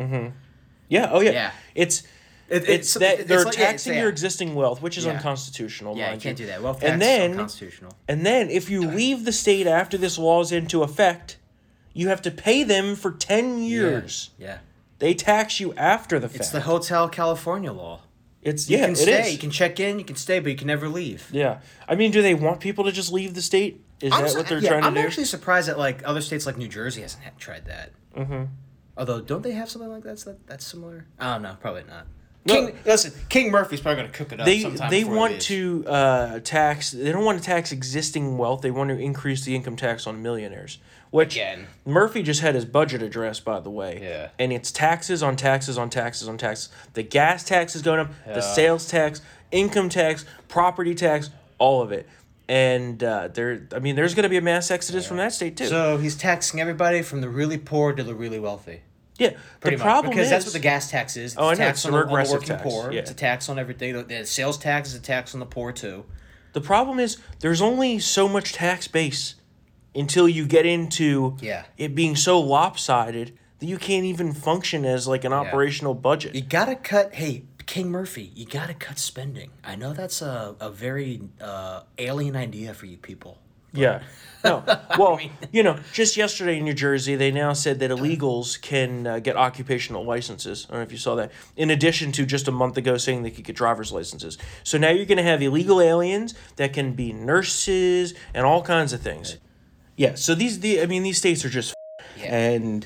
[0.89, 1.10] Yeah.
[1.12, 1.32] Oh yeah.
[1.32, 1.52] Yeah.
[1.75, 2.02] It's
[2.49, 3.99] It- it's, it's- that they're like- yeah, it's- taxing yeah.
[4.02, 5.12] your existing wealth, which is Yeah.
[5.13, 5.95] unconstitutional.
[5.97, 6.62] Yeah, you can't do that.
[6.63, 7.93] Wealth And tax then- is unconstitutional.
[8.08, 11.38] And then if you leave the state after this law is into effect,
[11.93, 14.32] you have to pay them for ten years.
[14.39, 14.58] Yeah.
[14.97, 16.39] They tax you after the fact.
[16.41, 18.02] It's the Hotel California law.
[18.41, 19.32] It's You yeah, can it stay, is.
[19.34, 21.28] you can check in, you can stay, but you can never leave.
[21.32, 23.82] Yeah, I mean, do they want people to just leave the state?
[24.02, 25.02] Is I'm that su- what they're yeah, trying to I'm do?
[25.02, 27.91] actually surprised that like other states like New Jersey hasn't had, tried that.
[28.15, 28.43] Mm-hmm.
[29.00, 31.06] Although, don't they have something like that that's, that's similar?
[31.18, 31.56] I don't know.
[31.62, 32.06] Probably not.
[32.46, 32.54] No.
[32.54, 34.46] King, listen, King Murphy's probably gonna cook it up.
[34.46, 36.92] they sometime they want to uh, tax.
[36.92, 38.62] They don't want to tax existing wealth.
[38.62, 40.80] They want to increase the income tax on millionaires.
[41.12, 41.68] Which Again.
[41.86, 44.00] Murphy just had his budget address, by the way.
[44.02, 44.30] Yeah.
[44.38, 46.70] And it's taxes on taxes on taxes on taxes.
[46.94, 48.12] The gas tax is going up.
[48.28, 48.36] Yeah.
[48.36, 52.08] The sales tax, income tax, property tax, all of it.
[52.48, 55.58] And uh, there, I mean, there's going to be a mass exodus from that state
[55.58, 55.68] too.
[55.68, 58.82] So he's taxing everybody from the really poor to the really wealthy.
[59.20, 59.32] Yeah.
[59.60, 59.86] Pretty the much.
[59.86, 61.34] problem because is that's what the gas tax is.
[61.34, 62.64] It's Oh, I a know, tax it's on a the, on the regressive working tax,
[62.64, 62.92] poor.
[62.92, 63.00] yeah.
[63.02, 63.94] It's a tax on everything.
[63.94, 66.06] The, the sales tax is a tax on the poor too.
[66.54, 69.36] The problem is there's only so much tax base
[69.94, 71.66] until you get into Yeah.
[71.78, 76.34] it being so lopsided that you can't even function as like an operational budget.
[76.34, 77.14] You gotta cut.
[77.14, 79.52] Hey, King Murphy, you gotta cut spending.
[79.64, 83.38] I know that's a, a very uh, alien idea for you people.
[83.74, 84.02] Yeah.
[84.44, 84.64] No.
[84.98, 85.20] Well,
[85.52, 89.36] you know, just yesterday in New Jersey, they now said that illegals can uh, get
[89.38, 90.66] occupational licenses.
[90.68, 91.32] I don't know if you saw that.
[91.56, 94.38] In addition to just a month ago saying they could get driver's licenses.
[94.64, 98.92] So now you're going to have illegal aliens that can be nurses and all kinds
[98.94, 99.38] of things.
[99.96, 100.16] Yeah.
[100.16, 101.74] So these, the I mean, these states are just,
[102.18, 102.34] Yeah.
[102.36, 102.86] and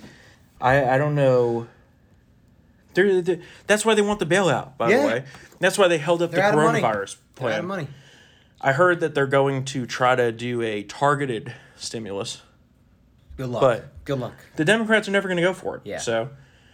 [0.62, 1.67] I I don't know.
[2.93, 4.78] They're, they're, that's why they want the bailout.
[4.78, 5.02] By Yeah.
[5.02, 5.24] the way,
[5.60, 6.82] that's why they held up They're the out of money.
[6.82, 7.88] coronavirus plan.
[8.63, 8.73] Out of money.
[8.73, 12.41] I heard that they're going to try to do a targeted stimulus.
[13.38, 13.62] Good luck.
[13.62, 14.34] But- good luck.
[14.56, 15.82] The Democrats are never going to go for it.
[15.86, 15.97] Yeah.
[15.99, 16.30] So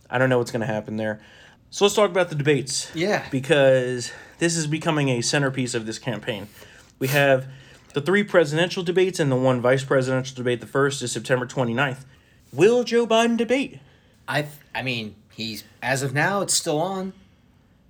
[0.09, 1.19] I don't know what's going to happen there.
[1.71, 2.89] So let's talk about the debates.
[2.95, 3.25] Yeah.
[3.29, 6.47] Because this is becoming a centerpiece of this campaign.
[6.97, 7.47] We have
[7.93, 10.61] the three presidential debates and the one vice presidential debate.
[10.61, 12.05] The first is September 29th.
[12.51, 13.79] Will Joe Biden debate?
[14.27, 17.13] I th- I mean, he's as of now it's still on,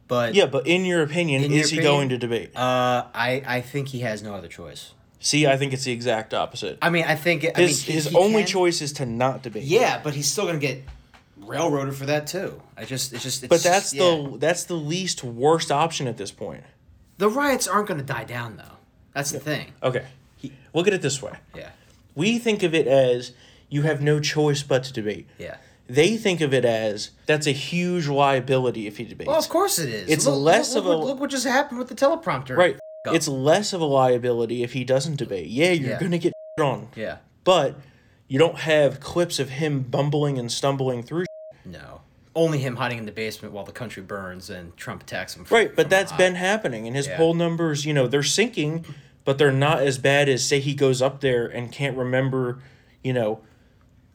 [0.09, 1.93] but Yeah, but in your opinion, In your is he opinion?
[1.93, 2.49] going to debate?
[2.57, 4.91] uh, I I think he has no other choice.
[5.21, 6.77] See, I think it's the exact opposite.
[6.81, 9.05] I mean, I think I his mean, he- his he only can- choice is to
[9.05, 9.63] not debate.
[9.63, 10.81] Yeah, but he's still gonna get
[11.37, 12.61] railroaded for that too.
[12.77, 13.43] I just it's just.
[13.43, 14.03] It's But that's yeah.
[14.03, 16.63] the that's the least worst option at this point.
[17.17, 18.77] the riots aren't going to die down though.
[19.13, 19.73] That's the thing.
[19.83, 20.05] Okay,
[20.73, 21.33] look at it this way.
[21.55, 21.69] Yeah,
[22.15, 23.33] We think of it as
[23.67, 25.27] you have no choice but to debate.
[25.37, 25.57] yeah.
[25.89, 29.27] They think of it as that's a huge liability if he debates.
[29.27, 30.07] Well, of course it is.
[30.09, 32.55] It's look, less look, of a- look, what just happened with the teleprompter.
[32.55, 32.77] right.
[33.07, 35.47] It's less of a liability if he doesn't debate.
[35.47, 35.99] Yeah, you're Yeah.
[35.99, 37.17] gonna get on, yeah.
[37.43, 37.75] but
[38.27, 41.25] you don't have clips of him bumbling and stumbling through.
[41.65, 42.01] No.
[42.35, 45.45] Only him hiding in the basement while the country burns and Trump attacks him.
[45.45, 47.17] From, Right, but that's been happening, and his Yeah.
[47.17, 48.85] poll numbers, you know, they're sinking,
[49.25, 52.59] but they're not as bad as say he goes up there and can't remember,
[53.03, 53.39] you know,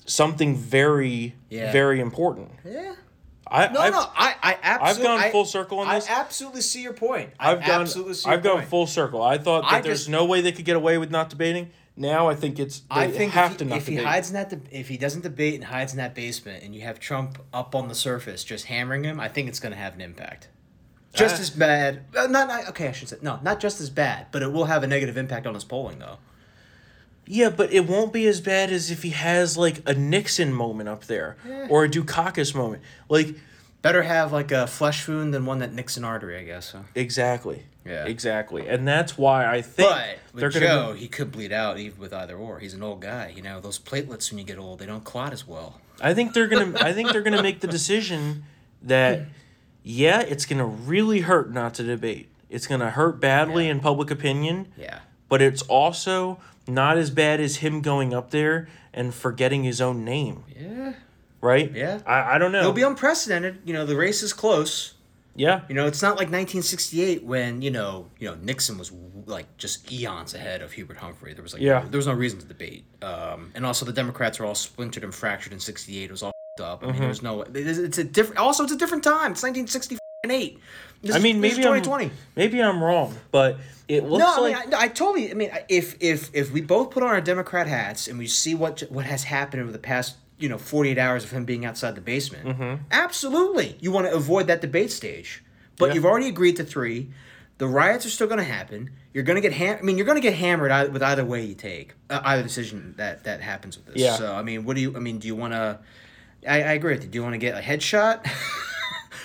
[0.06, 1.72] something very, Yeah.
[1.72, 2.50] very important.
[2.64, 2.94] Yeah.
[3.46, 5.04] I, No, I've, no, I, I absolutely.
[5.06, 6.08] gone I- full circle on this.
[6.08, 7.30] I absolutely see your point.
[7.38, 8.68] I I've gone, absolutely see your I've gone point.
[8.68, 9.22] full circle.
[9.22, 11.70] I thought that I there's just- no way they could get away with not debating.
[11.96, 14.06] Now I think it's they I think have if, to he, not if he debate.
[14.08, 16.80] hides in that, de- if he doesn't debate and hides in that basement, and you
[16.80, 19.94] have Trump up on the surface just hammering him, I think it's going to have
[19.94, 20.48] an impact.
[21.12, 22.06] Just Uh, as bad.
[22.16, 22.88] Uh, not, not okay.
[22.88, 25.46] I should say no, not just as bad, but it will have a negative impact
[25.46, 26.16] on his polling, though.
[27.26, 30.88] Yeah, but it won't be as bad as if he has like a Nixon moment
[30.88, 31.36] up there
[31.70, 32.82] or a Dukakis moment.
[33.08, 33.34] Like
[33.82, 36.70] Better have like a flesh wound than one that nicks an artery, I guess.
[36.70, 36.84] So.
[36.94, 37.64] exactly.
[37.84, 38.06] Yeah.
[38.06, 38.66] Exactly.
[38.66, 42.00] And that's why I think But they're with gonna Joe, he could bleed out even
[42.00, 42.58] with either or.
[42.60, 43.60] He's an old guy, you know.
[43.60, 45.80] Those platelets when you get old, they don't clot as well.
[46.00, 48.44] I think they're gonna I think they're gonna make the decision
[48.82, 49.26] that
[49.82, 52.30] yeah, it's gonna really hurt not to debate.
[52.48, 53.72] It's gonna hurt badly Yeah.
[53.72, 55.00] in public opinion, Yeah.
[55.28, 60.04] but it's also not as bad as him going up there and forgetting his own
[60.04, 60.94] name, Yeah.
[61.40, 61.70] right?
[61.74, 62.00] Yeah.
[62.06, 62.60] I, I don't know.
[62.60, 63.58] It'll be unprecedented.
[63.64, 64.94] You know, the race is close.
[65.36, 65.62] yeah.
[65.68, 68.92] You know, it's not like 1968 when you know, you know, Nixon was
[69.26, 71.34] like just eons ahead of Hubert Humphrey.
[71.34, 71.84] There was like, Yeah.
[71.90, 72.84] there was no reason to debate.
[73.02, 76.04] Um, and also the Democrats were all splintered and fractured in '68.
[76.04, 76.82] It was all up.
[76.82, 77.00] I mean, Mm-hmm.
[77.00, 77.42] there was no.
[77.42, 78.38] It's a different.
[78.38, 79.32] Also, it's a different time.
[79.32, 79.42] It's
[80.28, 80.60] 1968.
[81.02, 82.10] This I mean, is maybe 2020.
[82.36, 83.58] maybe I'm wrong, but
[83.88, 85.30] it looks No, I like mean, I, no, I totally.
[85.30, 88.54] I mean, if if if we both put on our Democrat hats and we see
[88.54, 91.66] what what has happened over the past you know forty eight hours of him being
[91.66, 92.82] outside the basement, Mm-hmm.
[92.90, 95.42] absolutely, you want to avoid that debate stage.
[95.76, 95.94] But Yeah.
[95.94, 97.10] you've already agreed to three.
[97.58, 98.90] The riots are still going to happen.
[99.12, 101.44] You're going to get ham- I mean, you're going to get hammered with either way
[101.44, 103.96] you take uh, either decision that that happens with this.
[103.96, 104.16] Yeah.
[104.16, 104.96] So I mean, what do you?
[104.96, 105.78] I mean, do you want to?
[106.48, 107.10] I, I agree with you.
[107.10, 108.26] Do you want to get a headshot,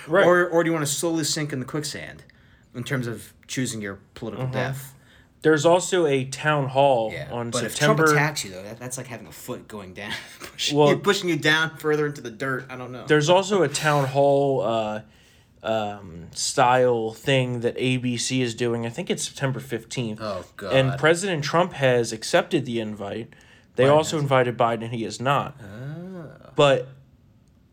[0.10, 0.26] Right.
[0.26, 2.24] or or do you want to slowly sink in the quicksand,
[2.76, 4.54] in terms of choosing your political Mm-hmm.
[4.54, 4.96] death?
[5.42, 8.04] there's also a town hall Yeah, on but September.
[8.04, 10.90] if Trump attacks you though, that, that's like having a foot going down, pushing, Well-
[10.90, 12.66] you, pushing you down further into the dirt.
[12.70, 13.06] I don't know.
[13.08, 15.02] There's also a town hall uh,
[15.64, 18.86] um, style thing that ABC is doing.
[18.86, 20.18] I think it's September 15th.
[20.20, 20.74] Oh, God.
[20.74, 23.34] And President Trump has accepted the invite.
[23.76, 25.56] They Biden also invited Biden, he has not.
[25.62, 26.52] Ah.
[26.56, 26.90] But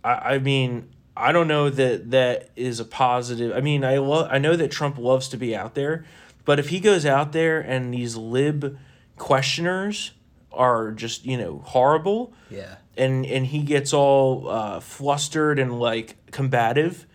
[0.05, 3.57] I, I mean, I don't know that that is a positive.
[3.57, 6.05] I mean, I lo- I know that Trump loves to be out there,
[6.45, 8.79] but if he goes out there and these lib
[9.17, 10.13] questioners
[10.53, 16.17] are just you know horrible, yeah, and and he gets all uh, flustered and like
[16.31, 17.07] combative,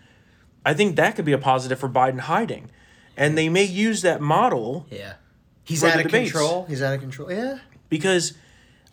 [0.65, 2.71] I think that could be a positive for Biden hiding,
[3.15, 5.13] and they may use that model yeah.
[5.63, 6.31] He's out of debates.
[6.31, 6.65] control.
[6.65, 7.31] He's out of control.
[7.31, 7.59] Yeah.
[7.87, 8.33] because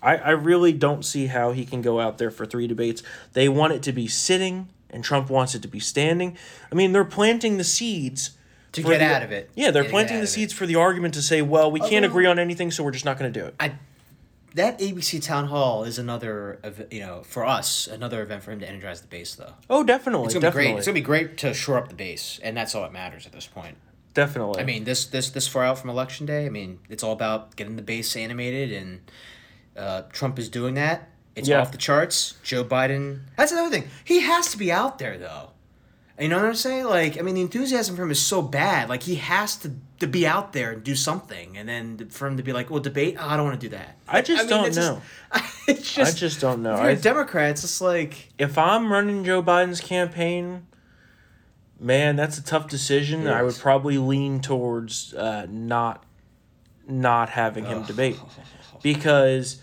[0.02, 3.02] I I really don't see how he can go out there for three debates.
[3.32, 6.36] They want it to be sitting, and Trump wants it to be standing.
[6.70, 8.32] I mean, they're planting the seeds.
[8.72, 9.50] To get the- out of it.
[9.54, 10.32] Yeah, they're get planting the of it.
[10.32, 13.04] seeds for the argument to say, well, we can't agree on anything, so we're just
[13.04, 13.54] not going to do it.
[13.58, 13.72] I
[14.54, 16.58] that ABC town hall is another
[16.90, 19.52] you know for us another event for him to energize the base though.
[19.70, 20.78] Oh, definitely, It's gonna definitely, be great.
[20.78, 23.32] It's gonna be great to shore up the base, and that's all that matters at
[23.32, 23.76] this point.
[24.14, 24.60] definitely.
[24.60, 27.56] I mean, this this this far out from election day, I mean, it's all about
[27.56, 29.00] getting the base animated, and
[29.76, 31.08] uh, Trump is doing that.
[31.38, 31.60] It's Yeah.
[31.60, 32.34] off the charts.
[32.42, 33.20] Joe Biden.
[33.36, 33.88] That's another thing.
[34.04, 35.50] He has to be out there though.
[36.20, 36.84] You know what I'm saying?
[36.86, 38.88] Like, I mean, the enthusiasm for him is so bad.
[38.88, 39.70] Like, he has to
[40.00, 42.80] to be out there and do something, and then for him to be like, "Well,
[42.80, 43.16] debate?
[43.18, 45.02] Oh, I don't want to do that." I just don't it's just- know.
[45.68, 46.16] it's just.
[46.16, 46.74] I just don't know.
[46.74, 48.32] If you're I- a Democrat, it's just like.
[48.38, 50.66] if I'm running Joe Biden's campaign,
[51.80, 53.26] man, that's a tough decision.
[53.28, 56.04] I would probably lean towards uh, not
[56.88, 58.18] not having him debate
[58.82, 59.60] because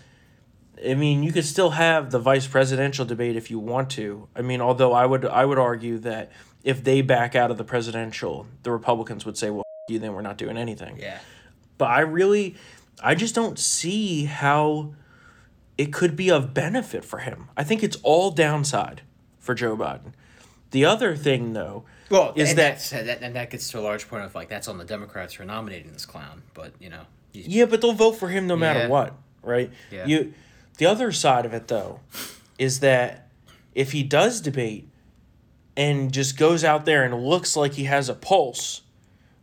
[0.84, 4.28] I mean you could still have the vice presidential debate if you want to.
[4.36, 6.30] I mean, although I would I would argue that
[6.64, 10.22] if they back out of the presidential, the Republicans would say, "Well, you then we're
[10.22, 11.18] not doing anything." Yeah.
[11.78, 12.56] But I really,
[13.02, 14.94] I just don't see how
[15.78, 17.48] it could be of benefit for him.
[17.56, 19.02] I think it's all downside
[19.38, 20.12] for Joe Biden.
[20.70, 24.24] The other thing, though, Well, is that that and that gets to a large point
[24.24, 27.02] of like that's on the Democrats for nominating this clown, but you know.
[27.32, 28.88] yeah, but they'll vote for him no matter Yeah.
[28.88, 29.70] what, right?
[29.90, 30.06] Yeah.
[30.06, 30.34] You,
[30.78, 32.00] the other side of it though,
[32.58, 33.28] is that
[33.74, 34.88] if he does debate
[35.76, 38.82] and just goes out there and looks like he has a pulse,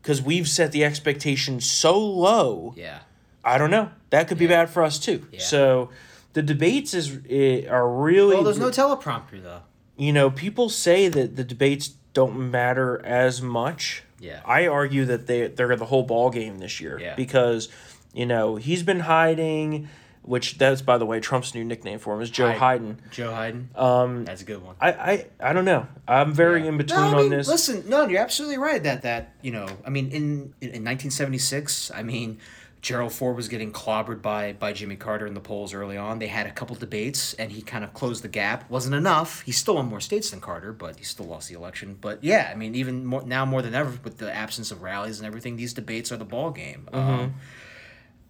[0.02, 2.74] because we've set the expectation so low.
[2.76, 3.00] Yeah.
[3.46, 3.90] I don't know.
[4.10, 5.28] That could be bad for us too.
[5.32, 5.40] Yeah.
[5.42, 5.90] So
[6.34, 9.62] the debates is eh, are really Well, there's no teleprompter though.
[9.98, 14.04] you know people say that the debates don't matter as much.
[14.20, 14.42] Yeah.
[14.46, 17.16] I argue that they they're the whole ball game this year Yeah.
[17.16, 17.70] because
[18.14, 19.90] you know he's been hiding,
[20.24, 23.00] which that's by the way Trump's new nickname for him is Joe Hayden.
[23.12, 23.70] Joe Hayden.
[23.76, 24.76] Um, that's a good one.
[24.82, 25.88] I, I I don't know.
[26.08, 26.70] I'm very Yeah.
[26.70, 27.48] in between No, I on this.
[27.48, 28.82] Listen, no, you're absolutely right.
[28.82, 32.40] That that you know, I mean, in in, in 1976, I mean,
[32.82, 36.20] Gerald Ford was getting clobbered by by Jimmy Carter in the polls early on.
[36.20, 38.70] They had a couple debates, and he kind of closed the gap.
[38.70, 39.42] wasn't enough.
[39.44, 41.98] He still won more states than Carter, but he still lost the election.
[42.02, 45.20] But yeah, I mean, even more now more than ever with the absence of rallies
[45.20, 46.90] and everything, these debates are the ball game.
[46.92, 47.10] Mm-hmm.
[47.10, 47.34] Um,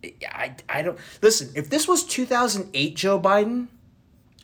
[0.03, 1.49] I I don't listen.
[1.55, 3.67] If this was 2008 Joe Biden,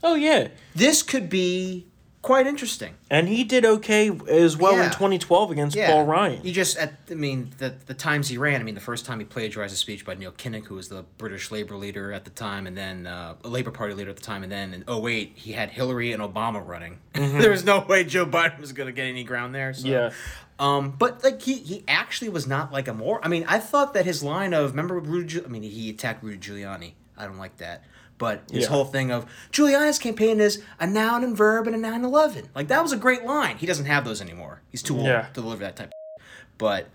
[0.04, 1.86] oh yeah, this could be
[2.22, 2.94] quite interesting.
[3.10, 6.42] and he did okay as well in 2012 against Paul Ryan.
[6.42, 8.60] He just, at, I mean, the the times he ran.
[8.60, 11.06] I mean, the first time he plagiarized a speech by Neil Kinnock, who was the
[11.18, 14.22] British Labor leader at the time, and then uh, a Labor Party leader at the
[14.22, 17.00] time, and then in 08, he had Hillary and Obama running.
[17.14, 19.74] there was no way Joe Biden was going to get any ground there.
[19.74, 19.88] So.
[19.88, 20.12] Yeah.
[20.60, 23.20] Um, but like he, he actually was not like a more.
[23.24, 25.44] I mean, I thought that his line of remember Rudy.
[25.44, 26.94] I mean, he attacked Rudy Giuliani.
[27.18, 27.84] I don't like that.
[28.18, 28.70] But his Yeah.
[28.72, 32.50] whole thing of Giuliani's campaign is a noun and verb and a 9-11.
[32.54, 33.58] Like that was a great line.
[33.58, 34.62] He doesn't have those anymore.
[34.70, 35.28] He's too old Yeah.
[35.34, 35.88] to deliver that type.
[35.88, 36.22] Of
[36.58, 36.88] but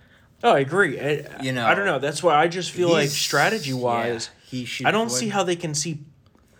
[0.43, 1.01] Oh, I agree.
[1.01, 1.99] I, You know, I don't know.
[1.99, 5.43] That's why I just feel like strategy wise, yeah, he should I don't see how
[5.43, 6.01] they can see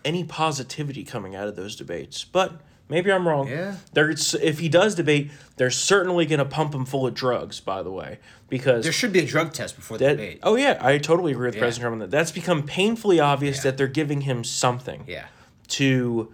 [0.03, 2.23] any positivity coming out of those debates.
[2.23, 3.47] But maybe I'm wrong.
[3.47, 3.75] Yeah.
[3.93, 7.59] There's if he does debate, they're certainly going to pump him full of drugs.
[7.59, 8.19] By the way,
[8.49, 10.11] because there should be a drug test before the that.
[10.11, 10.39] debate.
[10.43, 11.61] Oh yeah, I totally agree with Yeah.
[11.61, 12.11] President Trump on that.
[12.11, 13.63] That's become painfully obvious Yeah.
[13.63, 15.25] that they're giving him something Yeah.
[15.69, 16.33] to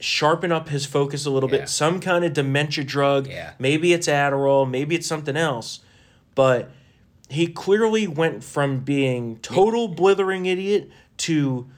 [0.00, 1.60] sharpen up his focus a little Yeah.
[1.60, 3.28] bit, some kind of dementia drug.
[3.28, 3.52] Yeah.
[3.58, 5.80] Maybe it's Adderall, maybe it's something else.
[6.34, 6.70] But
[7.28, 11.68] he clearly went from being total blithering idiot to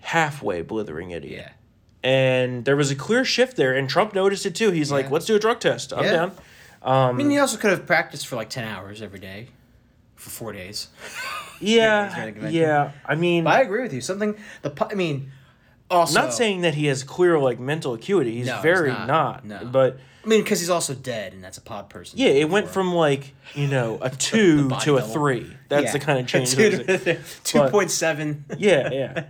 [0.00, 1.44] halfway blithering idiot.
[1.46, 1.52] Yeah.
[2.02, 4.70] And there was a clear shift there, and Trump noticed it too.
[4.70, 5.92] He's like, "Let's do a drug test.
[5.92, 6.12] I'm Yeah.
[6.12, 6.32] down."
[6.82, 9.48] I mean, he um, also could have practiced for like ten hours every day,
[10.16, 10.88] for four days.
[11.60, 12.60] Yeah, trying to convention.
[12.60, 12.92] yeah.
[13.04, 14.00] I mean, But I agree with you.
[14.00, 15.32] Something the I mean,
[15.90, 18.36] also not saying that he has clear like mental acuity.
[18.36, 19.08] He's No, he's very not.
[19.08, 19.44] not.
[19.44, 19.64] No.
[19.64, 22.16] But I mean, because he's also dead, and that's a pod person.
[22.16, 25.12] Yeah, it went from like you know a two to a double.
[25.12, 25.52] three.
[25.68, 25.92] That's Yeah.
[25.94, 26.54] the kind of change.
[26.54, 27.02] Two it was.
[27.02, 28.44] to- Two point seven.
[28.56, 29.24] yeah, yeah.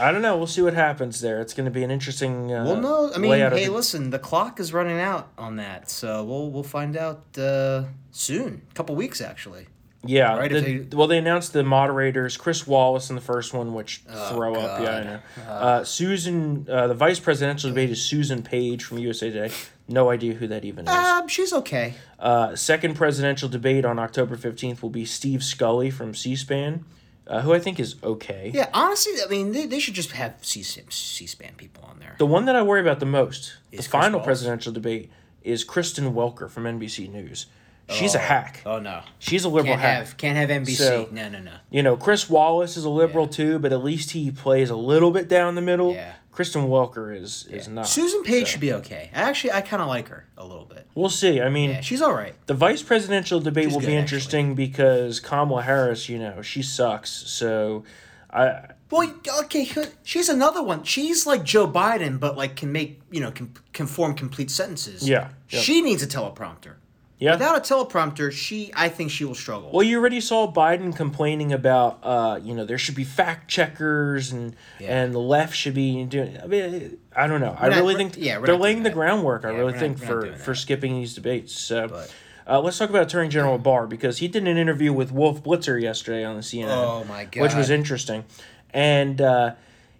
[0.00, 0.36] I don't know.
[0.36, 1.40] We'll see what happens there.
[1.40, 2.52] It's going to be an interesting.
[2.52, 5.90] Uh, Well, no, I mean, hey, the- listen, the clock is running out on that,
[5.90, 8.62] so we'll we'll find out uh, soon.
[8.70, 9.66] A couple weeks, actually.
[10.04, 10.36] Yeah.
[10.38, 14.02] right, the- they- well, they announced the moderators, Chris Wallace in the first one, which
[14.30, 14.80] throw up.
[14.80, 15.20] Yeah, I know.
[15.52, 19.52] Uh, Susan, uh, the vice presidential debate is Susan Page from USA Today.
[19.88, 20.94] No idea who that even is.
[20.94, 21.94] Um, she's okay.
[22.18, 26.84] Uh, second presidential debate on October 15th will be Steve Scully from C SPAN,
[27.28, 28.50] uh, who I think is okay.
[28.54, 32.14] Yeah, honestly, I mean, they, they should just have C C-SPAN people on there.
[32.18, 34.26] The one that I worry about the most, the Is Chris final Wallace?
[34.26, 35.10] presidential debate,
[35.42, 37.46] is Kristen Welker from NBC News.
[37.90, 38.22] She's a oh.
[38.22, 38.62] hack.
[38.66, 40.06] Oh no, She's a liberal can't hack.
[40.06, 40.76] have can't have NBC.
[40.76, 41.54] So- no, no, no.
[41.70, 43.32] You know, Chris Wallace is a liberal Yeah.
[43.32, 45.94] too, but at least he plays a little bit down the middle.
[45.94, 46.12] Yeah.
[46.30, 47.88] Kristen Welker is is not.
[47.88, 48.52] Susan Page so.
[48.52, 49.10] should be okay.
[49.12, 50.86] Actually, I kind of like her a little bit.
[50.94, 51.40] We'll see.
[51.40, 52.34] I mean, Yeah, she's all right.
[52.46, 54.16] the vice presidential debate She's will good, be actually.
[54.18, 57.10] interesting because Kamala Harris, you know, she sucks.
[57.10, 57.82] So,
[58.30, 59.12] I Well,
[59.44, 59.68] okay,
[60.04, 60.84] she's another one.
[60.84, 65.08] She's like Joe Biden, but like can make you know can, can form complete sentences.
[65.08, 65.62] Yeah, yep.
[65.62, 66.74] she needs a teleprompter.
[67.18, 67.32] Yeah.
[67.32, 69.70] Without a teleprompter, she I think she will struggle.
[69.72, 74.32] Well, you already saw Biden complaining about, uh, you know, there should be fact checkers
[74.32, 75.02] and Yeah.
[75.02, 76.38] and the left should be doing.
[76.42, 77.56] I mean, I don't know.
[77.58, 79.44] I We're not- really think yeah, they're laying the groundwork.
[79.44, 81.52] I really think not for for skipping these debates.
[81.52, 81.88] So.
[81.88, 82.12] But-
[82.50, 85.78] Uh, let's talk about Attorney General Barr because he did an interview with Wolf Blitzer
[85.78, 86.70] yesterday on the CNN.
[86.70, 88.24] Oh, my Which was interesting,
[88.72, 89.50] and uh,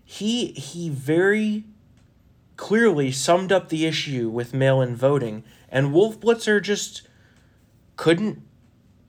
[0.02, 1.64] he he very
[2.56, 7.02] clearly summed up the issue with mail-in voting, and Wolf Blitzer just
[7.98, 8.40] couldn't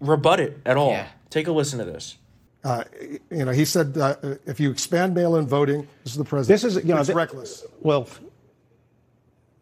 [0.01, 0.91] rebut it at all.
[0.91, 1.07] Yeah.
[1.29, 2.17] Take a listen to this.
[2.61, 2.83] Uh,
[3.31, 4.15] you know, he said uh,
[4.45, 6.61] if you expand mail-in voting, this is the president.
[6.61, 7.65] This is, you know, it's th- reckless.
[7.79, 8.09] Well,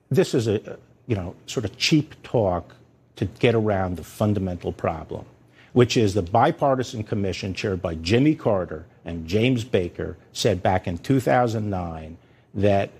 [0.09, 2.73] this is a, you know, sort of cheap talk
[3.17, 5.25] to get around the fundamental problem,
[5.73, 10.97] which is the bipartisan commission chaired by Jimmy Carter and James Baker said back in
[10.97, 12.17] 2009
[12.55, 12.91] that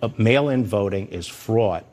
[0.00, 1.84] uh, mail-in voting is fraught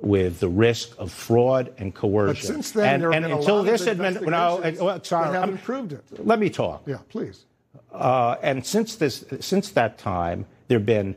[0.00, 2.34] with the risk of fraud and coercion.
[2.34, 5.26] But since then, and, there and been a until this admin, no, uh, well, sorry,
[5.26, 6.04] I'm- haven't proved it.
[6.24, 6.82] Let me talk.
[6.86, 7.44] Yeah, please.
[7.92, 11.16] Uh, and since this, since that time, there have been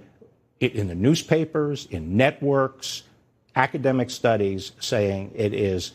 [0.59, 3.03] in the newspapers, in networks,
[3.55, 5.93] academic studies saying it is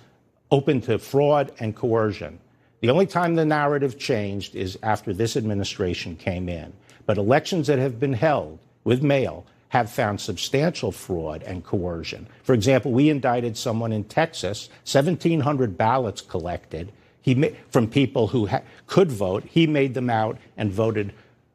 [0.50, 2.38] open to fraud and coercion.
[2.80, 6.72] The only time the narrative changed is after this administration came in.
[7.06, 12.28] But elections that have been held with mail have found substantial fraud and coercion.
[12.42, 18.46] For example, we indicted someone in Texas, 1,700 ballots collected he ma- from people who
[18.46, 19.44] ha- could vote.
[19.50, 21.12] He made them out and voted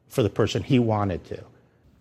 [0.08, 1.42] for the person he wanted to.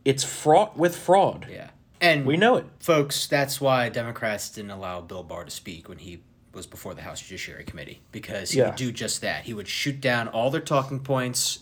[0.04, 1.48] It's fraught with fraud.
[1.50, 1.70] Yeah.
[2.02, 2.66] And We know it.
[2.80, 6.22] Folks, that's why Democrats didn't allow Bill Barr to speak when he
[6.54, 8.66] was before the House Judiciary Committee because he Yeah.
[8.68, 9.44] would do just that.
[9.44, 11.60] He would shoot down all their talking points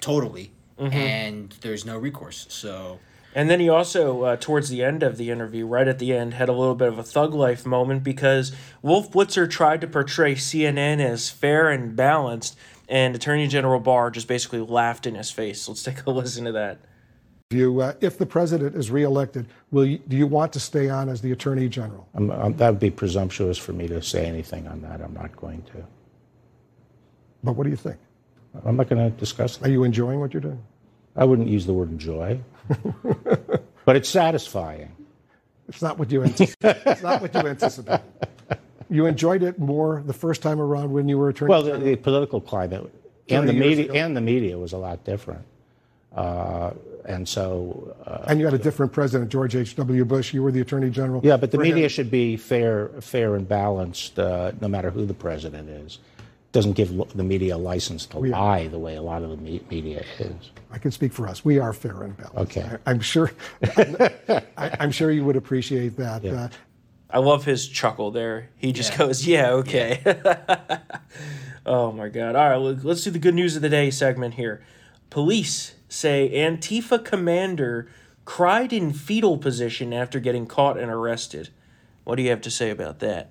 [0.00, 0.50] totally,
[0.80, 0.92] Mm-hmm.
[0.94, 2.46] and there's no recourse.
[2.48, 2.98] So
[3.34, 6.34] And then he also, uh, towards the end of the interview, right at the end,
[6.34, 8.52] had a little bit of a thug life moment because
[8.82, 12.58] Wolf Blitzer tried to portray CNN as fair and balanced,
[12.88, 15.66] and Attorney General Barr just basically laughed in his face.
[15.66, 16.78] Let's take a listen to that.
[17.50, 21.08] You, uh, if the president is reelected, will you, do you want to stay on
[21.08, 22.08] as the attorney general?
[22.14, 25.00] Um, um, that would be presumptuous for me to say anything on that.
[25.00, 25.84] I'm not going to.
[27.44, 27.98] But what do you think?
[28.64, 30.62] I'm not going to discuss Are you enjoying what you're doing?
[31.16, 32.40] I wouldn't use the word enjoy,
[33.84, 34.94] but it's satisfying.
[35.68, 36.82] It's not what you anticipated.
[36.86, 38.00] it's not what you anticipate.
[38.90, 41.64] You enjoyed it more the first time around when you were attorney general?
[41.64, 42.92] Well, the, the political climate
[43.28, 43.94] and the media ago.
[43.94, 45.44] and the media was a lot different,
[46.14, 46.72] uh,
[47.06, 50.04] and so uh, and you had a different president, George H.W.
[50.04, 50.34] Bush.
[50.34, 51.22] You were the attorney general.
[51.24, 51.38] yeah.
[51.38, 51.74] But the for him.
[51.74, 55.98] media should be fair, fair and balanced, uh, no matter who the president is.
[56.52, 58.38] Doesn't give the media a license to We are.
[58.40, 60.50] lie the way a lot of the me- media is.
[60.70, 61.44] I can speak for us.
[61.44, 62.56] We are fair and balanced.
[62.58, 62.76] Okay.
[62.86, 63.32] I, am sure.
[63.76, 66.22] I, I'm sure you would appreciate that.
[66.22, 66.32] Yeah.
[66.44, 66.48] Uh,
[67.08, 68.50] I love his chuckle there.
[68.56, 68.98] He just Yeah.
[68.98, 70.02] goes, "Yeah, okay."
[71.66, 72.36] oh my god!
[72.36, 74.62] All right, look, let's do the good news of the day segment here.
[75.10, 77.86] Police say Antifa commander
[78.24, 81.50] cried in fetal position after getting caught and arrested.
[82.04, 83.30] What do you have to say about that?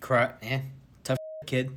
[0.00, 0.60] cry, eh,
[1.02, 1.70] tough kid.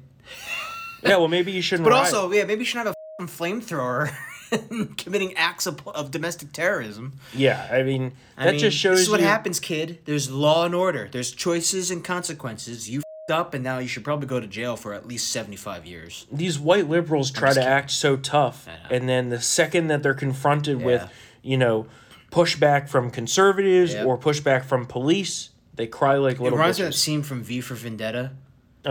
[1.03, 1.86] Yeah, well, maybe you shouldn't.
[1.86, 2.05] But riot.
[2.13, 2.88] also, yeah, maybe you should have
[3.19, 4.11] a flamethrower
[4.97, 7.13] committing acts of, of domestic terrorism.
[7.34, 9.25] yeah, I mean I that mean, just shows this is what you.
[9.28, 9.99] happens, kid.
[10.05, 11.07] There's law and order.
[11.11, 12.89] There's choices and consequences.
[12.89, 15.86] You f***ed up, and now you should probably go to jail for at least 75
[15.86, 16.25] years.
[16.32, 17.67] these white liberals try to kidding.
[17.69, 21.09] act so tough, and then the second that they're confronted with,
[21.43, 21.86] you know,
[22.32, 24.05] pushback from conservatives Yep.
[24.05, 27.43] or pushback from police, they cry like It little reminds me of that scene from
[27.43, 28.32] V for Vendetta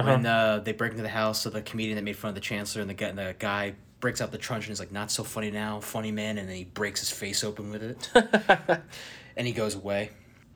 [0.04, 2.40] when uh, they break into the house of the comedian that made fun of the
[2.40, 5.10] chancellor, and the guy, and the guy breaks out the truncheon and is like, "Not
[5.10, 8.10] so funny now, funny man," and then he breaks his face open with it,
[9.36, 10.10] and he goes away.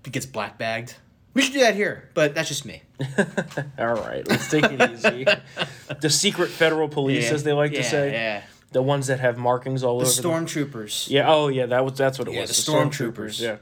[0.05, 0.95] He gets black bagged.
[1.33, 2.83] We should do that here, but that's just me.
[3.79, 5.25] All right, let's take it easy.
[6.01, 8.43] the secret federal police, as they like to say, yeah.
[8.73, 10.47] the ones that have markings all The over them.
[10.47, 11.09] stormtroopers.
[11.09, 11.31] Yeah.
[11.33, 11.67] Oh, yeah.
[11.67, 12.65] That was that's what it Yeah, was.
[12.65, 13.41] the stormtroopers.
[13.41, 13.57] Yeah.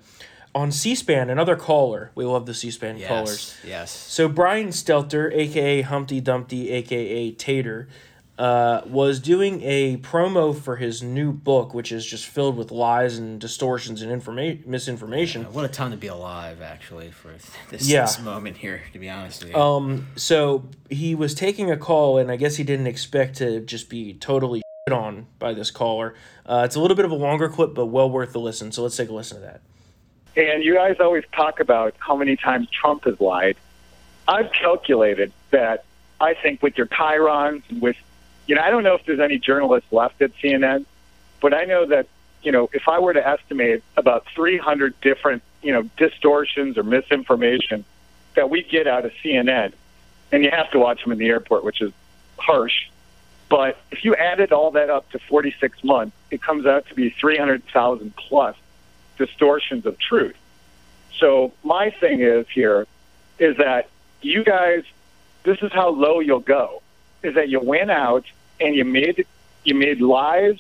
[0.58, 2.10] On C-SPAN, another caller.
[2.16, 3.06] We love the C-SPAN Yes.
[3.08, 3.54] callers.
[3.64, 3.92] Yes.
[3.92, 7.86] So Brian Stelter, aka Humpty Dumpty, aka Tater,
[8.40, 13.18] uh, was doing a promo for his new book, which is just filled with lies
[13.18, 15.44] and distortions and informa- misinformation.
[15.52, 17.28] What a time to be alive, actually, for
[17.70, 18.00] this, Yeah.
[18.00, 18.82] this moment here.
[18.92, 19.56] To be honest with you.
[19.56, 23.88] Um, so he was taking a call, and I guess he didn't expect to just
[23.88, 26.14] be totally on by this caller.
[26.44, 28.72] Uh, it's a little bit of a longer clip, but well worth the listen.
[28.72, 29.60] So let's take a listen to that.
[30.36, 33.56] And you guys always talk about how many times Trump has lied.
[34.26, 35.84] I've calculated that
[36.20, 37.96] I think with your chyrons and with,
[38.46, 40.84] you know, I don't know if there's any journalists left at CNN,
[41.40, 42.06] but I know that,
[42.42, 47.84] you know, if I were to estimate about 300 different, you know, distortions or misinformation
[48.34, 49.72] that we get out of CNN,
[50.30, 51.92] and you have to watch them in the airport, which is
[52.38, 52.88] harsh.
[53.48, 57.10] But if you added all that up to 46 months, it comes out to be
[57.10, 58.56] 300,000 plus
[59.18, 60.36] distortions of truth.
[61.18, 62.86] So my thing is here
[63.38, 63.88] is that
[64.22, 64.84] you guys,
[65.42, 66.82] this is how low you'll go,
[67.22, 68.24] is that you went out
[68.60, 69.26] and you made
[69.64, 70.58] you made lies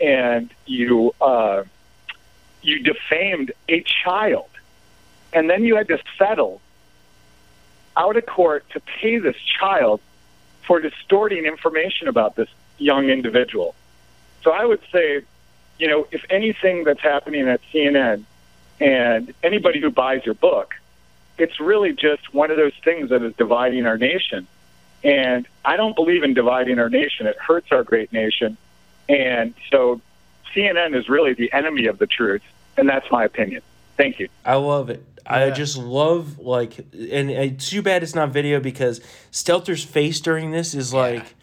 [0.00, 1.64] and you uh,
[2.62, 4.50] you defamed a child,
[5.32, 6.60] and then you had to settle
[7.96, 10.00] out of court to pay this child
[10.66, 12.48] for distorting information about this
[12.78, 13.74] young individual.
[14.42, 15.22] So I would say,
[15.80, 18.24] you know, if anything that's happening at CNN
[18.78, 20.74] and anybody who buys your book,
[21.38, 24.46] it's really just one of those things that is dividing our nation.
[25.02, 27.26] And I don't believe in dividing our nation.
[27.26, 28.58] It hurts our great nation.
[29.08, 30.02] And so
[30.54, 32.42] CNN is really the enemy of the truth.
[32.76, 33.62] And that's my opinion.
[33.96, 34.28] Thank you.
[34.44, 35.02] I love it.
[35.26, 39.00] I just love like, and it's too bad it's not video because
[39.32, 41.36] Stelter's face during this is like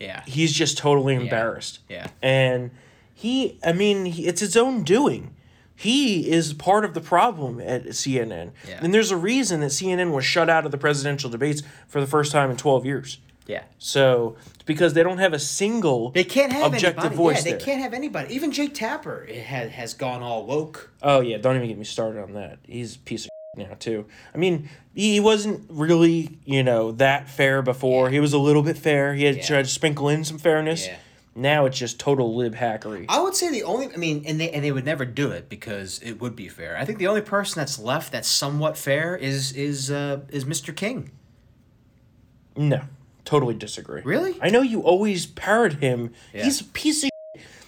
[0.00, 0.22] yeah.
[0.26, 1.80] he's just totally embarrassed.
[1.88, 2.08] Yeah.
[2.22, 2.70] and
[3.18, 5.34] he, I mean, he, it's his own doing.
[5.74, 8.50] he is part of the problem at CNN.
[8.68, 8.80] Yeah.
[8.82, 12.06] And there's a reason that CNN was shut out of the presidential debates for the
[12.06, 13.18] first time in 12 years.
[13.46, 13.62] Yeah.
[13.78, 17.16] So because they don't have a single They can't have objective anybody.
[17.16, 17.60] voice yeah, they there.
[17.60, 18.34] can't have anybody.
[18.34, 20.90] Even Jake Tapper has has gone all woke.
[21.02, 22.58] Oh yeah, don't even get me started on that.
[22.64, 24.04] He's a piece of now too.
[24.34, 28.10] I mean, he wasn't really you know that fair before.
[28.10, 29.14] He was a little bit fair.
[29.14, 29.46] He had Yeah.
[29.46, 30.86] tried to sprinkle in some fairness.
[30.86, 30.96] Yeah.
[31.38, 33.06] Now it's just total lib hackery.
[33.08, 35.48] I would say the only, I mean, and they and they would never do it
[35.48, 36.76] because it would be fair.
[36.76, 40.74] I think the only person that's left that's somewhat fair is is uh, is Mr.
[40.74, 41.12] King.
[42.56, 42.82] No,
[43.24, 44.02] totally disagree.
[44.04, 44.36] Really?
[44.42, 46.12] I know you always parrot him.
[46.34, 46.44] Yeah.
[46.44, 47.10] He's a piece of.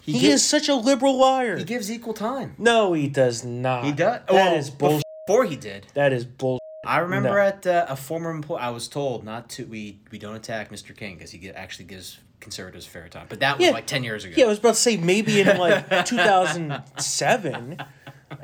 [0.03, 1.57] He, gi- is such a liberal liar.
[1.57, 2.55] He gives equal time.
[2.59, 3.85] no, he does not.
[3.85, 4.23] He does.
[4.29, 5.01] That is bull.
[5.27, 6.59] Before he did, That is bull.
[6.91, 7.37] I remember No.
[7.39, 9.65] at uh, a former employee, I was told not to.
[9.65, 10.97] We we don't attack Mr.
[10.97, 13.27] King because he get, actually gives conservatives fair time.
[13.29, 13.73] But that was Yeah.
[13.73, 14.35] like ten years ago.
[14.37, 17.77] Yeah, I was about to say maybe in like 2007.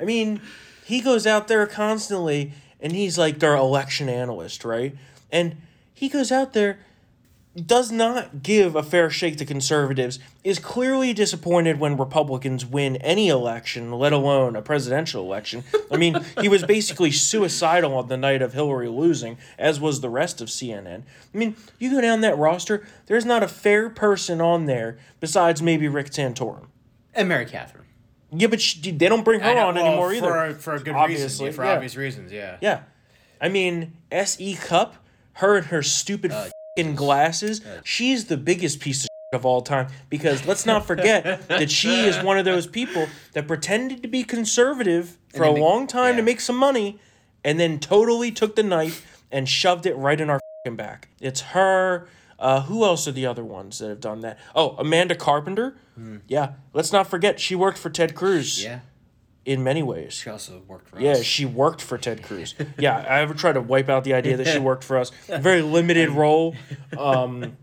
[0.01, 0.40] I mean,
[0.84, 4.94] he goes out there constantly and he's like their election analyst, right?
[5.32, 5.57] And
[5.92, 6.78] he goes out there,
[7.64, 13.28] does not give a fair shake to conservatives, is clearly disappointed when Republicans win any
[13.28, 15.64] election, let alone a presidential election.
[15.90, 20.11] I mean, he was basically suicidal on the night of Hillary losing, as was the
[20.11, 21.02] rest of CNN.
[21.34, 25.62] I mean, you go down that roster, there's not a fair person on there besides
[25.62, 26.66] maybe Rick Santorum.
[27.14, 27.84] and Mary Catherine.
[28.32, 30.14] Yeah, but she, they don't bring her know, on well, anymore for,
[30.46, 30.54] either.
[30.59, 31.57] For a good Obviously, reason.
[31.57, 31.72] For yeah.
[31.74, 32.59] obvious reasons, yeah.
[32.61, 32.80] Yeah.
[33.40, 34.57] I mean, S.E.
[34.57, 34.96] Cupp,
[35.34, 39.89] her and her stupid Uh, fing glasses, she's the biggest piece of of all time
[40.09, 44.22] because let's not forget that she is one of those people that pretended to be
[44.22, 47.01] conservative for a be- long time to make some money
[47.45, 51.09] and then totally took the knife and shoved it right in our fing back.
[51.20, 52.07] It's her.
[52.39, 54.39] Uh, who else are the other ones that have done that?
[54.55, 55.77] Oh, Amanda Carpenter.
[56.29, 58.62] Yeah, let's not forget she worked for Ted Cruz.
[58.62, 58.81] Yeah.
[59.47, 60.12] In many ways.
[60.12, 61.18] She also worked for Yeah, us.
[61.18, 62.55] Yeah, she worked for Ted Cruz.
[62.78, 65.11] Yeah, I ever tried to wipe out the idea that she worked for us.
[65.28, 66.55] Very limited role.
[66.99, 67.57] Um,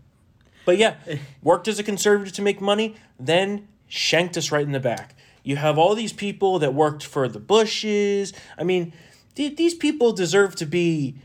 [0.64, 0.96] but yeah,
[1.42, 5.14] worked as a conservative to make money, then shanked us right in the back.
[5.42, 8.32] You have all these people that worked for the Bushes.
[8.58, 8.94] I mean,
[9.34, 11.16] th- these people deserve to be.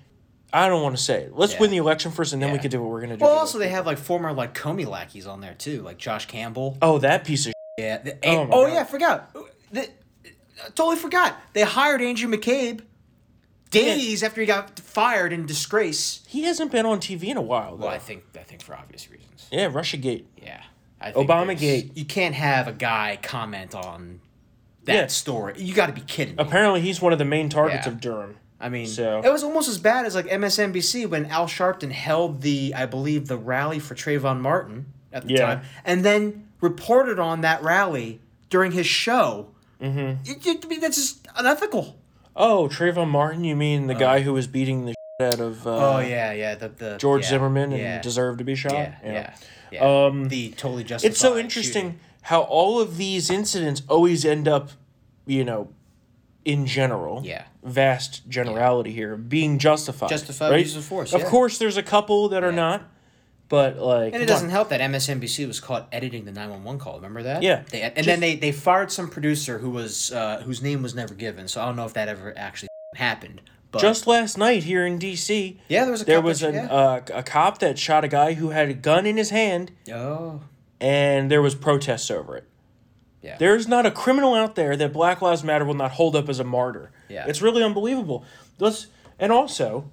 [0.51, 1.35] I don't want to say it.
[1.35, 1.59] Let's Yeah.
[1.61, 2.61] win the election first, and then we Yeah.
[2.63, 3.23] can do what we're gonna do.
[3.23, 6.77] Well, also they have like former like Comey lackeys on there too, like Josh Campbell.
[6.81, 7.53] oh, that piece of.
[7.77, 7.99] Yeah.
[7.99, 8.73] the- Oh oh, God.
[8.73, 9.33] yeah, I forgot.
[9.71, 9.87] The,
[10.65, 11.35] I totally forgot.
[11.53, 12.81] They hired Andrew McCabe
[13.71, 16.21] days after he got fired in disgrace.
[16.27, 17.77] He hasn't been on TV in a while.
[17.77, 17.85] Though.
[17.85, 19.47] Well, I think I think for obvious reasons.
[19.51, 20.25] yeah, RussiaGate.
[20.41, 20.61] Yeah.
[21.01, 21.59] I think Obamagate.
[21.59, 24.19] there's- You can't have a guy comment on
[24.85, 25.07] that Yeah.
[25.07, 25.53] story.
[25.57, 26.43] You got to be kidding me.
[26.43, 27.93] Apparently, he's one of the main targets Yeah.
[27.93, 28.37] of Durham.
[28.59, 32.41] I mean, So- it was almost as bad as like MSNBC when Al Sharpton held
[32.41, 35.45] the, I believe, the rally for Trayvon Martin at the Yeah.
[35.45, 39.47] time, and then reported on that rally during his show.
[39.81, 40.31] Mm-hmm.
[40.31, 41.99] It, it, I mean, that's just unethical.
[42.35, 45.97] Oh, Trayvon Martin, you mean the guy who was beating the shit out of uh,
[45.97, 48.73] oh yeah, yeah, the, the George yeah, Zimmerman and yeah, deserved to be shot?
[48.73, 49.35] yeah, yeah,
[49.71, 50.05] yeah.
[50.05, 51.11] Um, the totally justified.
[51.11, 51.99] It's so interesting shooting.
[52.23, 54.71] how all of these incidents always end up,
[55.25, 55.69] you know,
[56.45, 57.21] in general.
[57.23, 57.43] Yeah.
[57.61, 60.09] Vast generality here, being justified.
[60.09, 60.65] Justified right?
[60.65, 62.89] use of force, Of course, there's a couple that are not,
[63.49, 64.13] but like.
[64.13, 64.51] And it doesn't on.
[64.51, 66.95] help that MSNBC was caught editing the nine one one call.
[66.95, 67.43] Remember that?
[67.43, 67.63] Yeah.
[67.69, 70.95] They, and Just- then they, they fired some producer who was uh, whose name was
[70.95, 71.47] never given.
[71.47, 73.41] So I don't know if that ever actually happened.
[73.71, 76.49] But Just last night here in D.C., yeah, there was a there cop was that-
[76.49, 76.73] an, yeah.
[76.73, 80.41] uh, a cop that shot a guy who had a gun in his hand oh
[80.81, 82.45] and there was protests over it.
[83.21, 83.37] yeah.
[83.37, 86.39] There's not a criminal out there that Black Lives Matter will not hold up as
[86.39, 86.89] a martyr.
[87.09, 87.25] Yeah.
[87.27, 88.23] It's really unbelievable.
[88.59, 88.87] Let's
[89.19, 89.91] and also,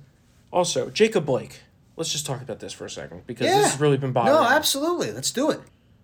[0.53, 1.61] also Jacob Blake.
[1.97, 3.59] Let's just talk about this for a second because yeah.
[3.59, 4.37] this has really been bothering.
[4.37, 4.49] No, me.
[4.55, 5.13] absolutely.
[5.13, 5.61] Let's do it.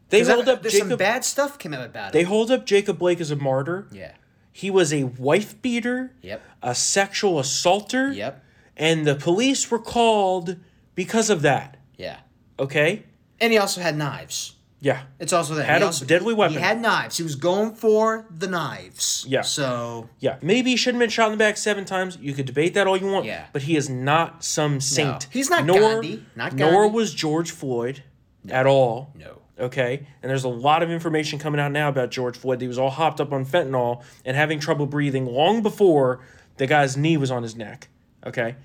[0.09, 2.13] They hold I- up there's some bad stuff came out about it.
[2.13, 3.89] They hold up Jacob Blake as a martyr.
[3.93, 4.13] yeah.
[4.55, 6.13] He was a wife beater.
[6.21, 6.43] Yep.
[6.63, 8.13] A sexual assaulter.
[8.13, 8.45] Yep.
[8.77, 10.57] And the police were called
[10.95, 11.79] because of that.
[11.97, 12.19] Yeah.
[12.59, 13.05] Okay.
[13.41, 14.57] And he also had knives.
[14.83, 15.03] Yeah.
[15.21, 16.57] It's also that Had he a also, deadly weapon.
[16.57, 17.17] He had knives.
[17.17, 19.25] He was going for the knives.
[19.29, 19.43] Yeah.
[19.43, 22.19] So Yeah, maybe he shouldn't have been shot in the back seven times.
[22.21, 23.25] You could debate that all you want.
[23.25, 23.47] Yeah.
[23.53, 25.09] But he is not some saint.
[25.09, 25.19] No.
[25.31, 26.27] He's not nor, Gandhi.
[26.35, 26.73] Not Gandhi.
[26.75, 28.03] Nor was George Floyd
[28.51, 29.13] at all.
[29.17, 29.39] no.
[29.61, 30.07] Okay?
[30.23, 32.61] And there's a lot of information coming out now about George Floyd.
[32.61, 36.21] He was all hopped up on fentanyl and having trouble breathing long before
[36.57, 37.87] the guy's knee was on his neck.
[38.27, 38.57] Okay?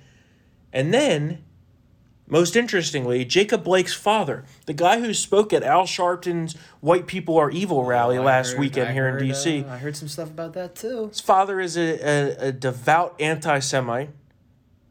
[0.73, 1.43] And then,
[2.29, 7.49] most interestingly, Jacob Blake's father, the guy who spoke at Al Sharpton's White People Are
[7.49, 9.63] Evil rally I last heard- weekend I here heard, in D.C.
[9.63, 11.07] uh, I heard some stuff about that too.
[11.07, 14.09] His father is a, a, a devout anti Semite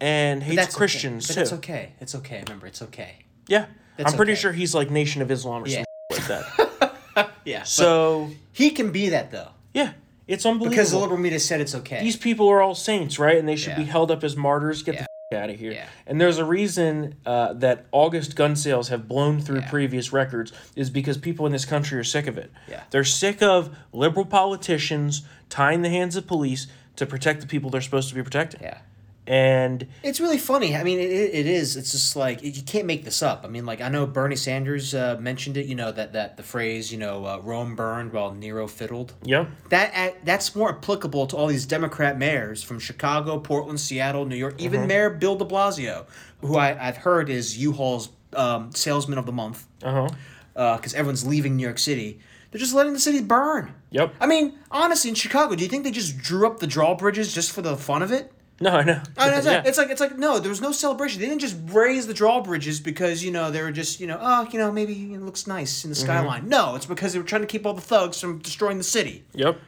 [0.01, 0.73] and hates okay.
[0.73, 1.41] Christians But too.
[1.41, 1.93] It's okay.
[2.01, 2.43] It's okay.
[2.47, 3.25] Remember, it's okay.
[3.49, 3.67] Yeah.
[3.97, 4.41] That's I'm pretty okay.
[4.41, 5.85] sure he's like Nation of Islam or Yeah.
[6.13, 6.93] something like that.
[7.47, 7.63] Yeah.
[7.63, 9.51] so, he can be that though.
[9.73, 9.93] yeah.
[10.27, 10.71] It's unbelievable.
[10.71, 12.01] because the liberal media said it's okay.
[12.03, 13.39] These people are all saints, right?
[13.39, 14.83] And they should be held up as martyrs.
[14.83, 15.03] Get Yeah.
[15.03, 15.73] the out of here.
[15.73, 15.89] Yeah.
[16.07, 19.71] And there's a reason uh, that August gun sales have blown through Yeah.
[19.71, 22.53] previous records is because people in this country are sick of it.
[22.69, 22.85] Yeah.
[22.91, 27.81] They're sick of liberal politicians tying the hands of police to protect the people they're
[27.81, 28.61] supposed to be protecting.
[28.63, 28.79] yeah.
[29.27, 30.77] And It's really funny.
[30.77, 31.77] I mean, it, it is.
[31.77, 33.43] It's just like you can't make this up.
[33.45, 35.67] I mean, like I know Bernie Sanders uh, mentioned it.
[35.67, 39.15] You know that that the phrase, you know, uh, Rome burned while Nero fiddled.
[39.25, 44.27] yeah, That uh, that's more applicable to all these Democrat mayors from Chicago, Portland, Seattle,
[44.27, 44.55] New York.
[44.59, 44.89] Even Mm-hmm.
[44.89, 46.07] Mayor Bill De Blasio,
[46.41, 50.09] who I, I've heard is U-Haul's um, salesman of the month, uh
[50.55, 50.77] huh.
[50.77, 52.21] because everyone's leaving New York City.
[52.51, 53.75] They're just letting the city burn.
[53.91, 54.15] Yep.
[54.21, 57.51] I mean, honestly, in Chicago, do you think they just drew up the drawbridges just
[57.53, 58.33] for the fun of it?
[58.61, 59.03] No, I know.
[59.19, 59.53] I know, it's, Yeah.
[59.59, 61.21] like, it's like it's like no, there was no celebration.
[61.21, 64.49] They didn't just raise the drawbridges because you know they were just you know oh
[64.51, 66.05] you know maybe it looks nice in the Mm-hmm.
[66.07, 66.49] skyline.
[66.49, 69.25] No, it's because they were trying to keep all the thugs from destroying the city.
[69.35, 69.59] Yep.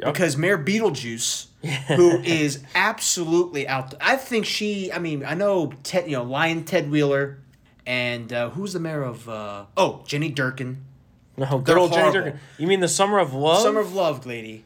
[0.00, 0.12] Yep.
[0.12, 1.46] Because Mayor Beetlejuice,
[1.96, 4.90] who is absolutely out, I think she.
[4.92, 7.38] I mean, I know Ted, you know Lyin' Ted Wheeler,
[7.86, 9.28] and uh, who's the mayor of?
[9.28, 10.78] Uh, oh, Jenny Durkan,
[11.36, 12.10] No, good They're old Jenny.
[12.12, 12.38] Durkan.
[12.58, 13.62] You mean the Summer of Love?
[13.62, 14.64] Summer of Love lady.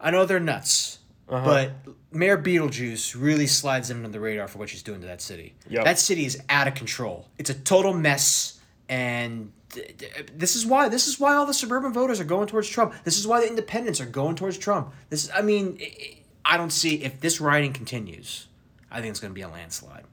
[0.00, 0.98] I know they're nuts,
[1.28, 1.44] Uh-huh.
[1.44, 1.72] but
[2.12, 5.54] Mayor Beetlejuice really slides them under the radar for what she's doing to that city.
[5.68, 5.84] Yep.
[5.84, 7.28] That city is out of control.
[7.38, 10.88] It's a total mess, and th- th- this is why.
[10.88, 12.94] This is why all the suburban voters are going towards Trump.
[13.04, 14.92] This is why the independents are going towards Trump.
[15.08, 15.78] This, is, I mean,
[16.44, 18.46] I- don't see if this rioting continues.
[18.90, 20.04] I think it's going to be a landslide.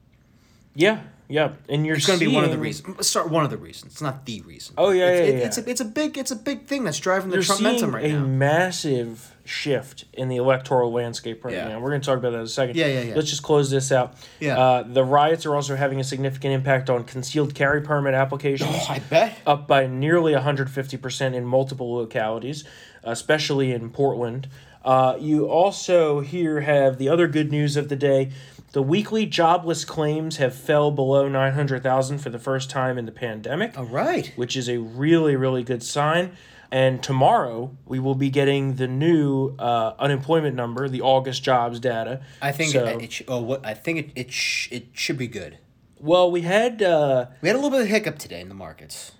[0.74, 1.52] Yeah, yeah.
[1.68, 3.06] And you're It's going to be one of the reasons.
[3.06, 3.92] Start one of the reasons.
[3.92, 4.74] It's not the reason.
[4.78, 5.46] Oh, yeah, it's, yeah, it- yeah.
[5.46, 7.94] It's a, it's a big it's a big thing that's driving the You're Trump momentum
[7.94, 8.24] right a now.
[8.26, 11.68] massive shift in the electoral landscape right Yeah.
[11.68, 11.80] now.
[11.80, 12.76] We're going to talk about that in a second.
[12.76, 13.14] Yeah, yeah, yeah.
[13.14, 14.14] Let's just close this out.
[14.40, 14.58] Yeah.
[14.58, 18.70] Uh, the riots are also having a significant impact on concealed carry permit applications.
[18.72, 19.38] Oh, I bet.
[19.46, 22.64] up by nearly 150% in multiple localities,
[23.02, 24.48] especially in Portland.
[24.84, 28.30] Uh, you also here have the other good news of the day.
[28.72, 33.76] The weekly jobless claims have fell below 900,000 for the first time in the pandemic,
[33.78, 34.32] All right.
[34.34, 36.32] which is a really, really good sign.
[36.72, 42.22] And tomorrow we will be getting the new uh, unemployment number, the August jobs data.
[42.40, 45.28] I think So- it, it oh what I think it it, sh- it should be
[45.28, 45.58] good.
[46.00, 49.12] well, we had uh, We had a little bit of hiccup today in the markets.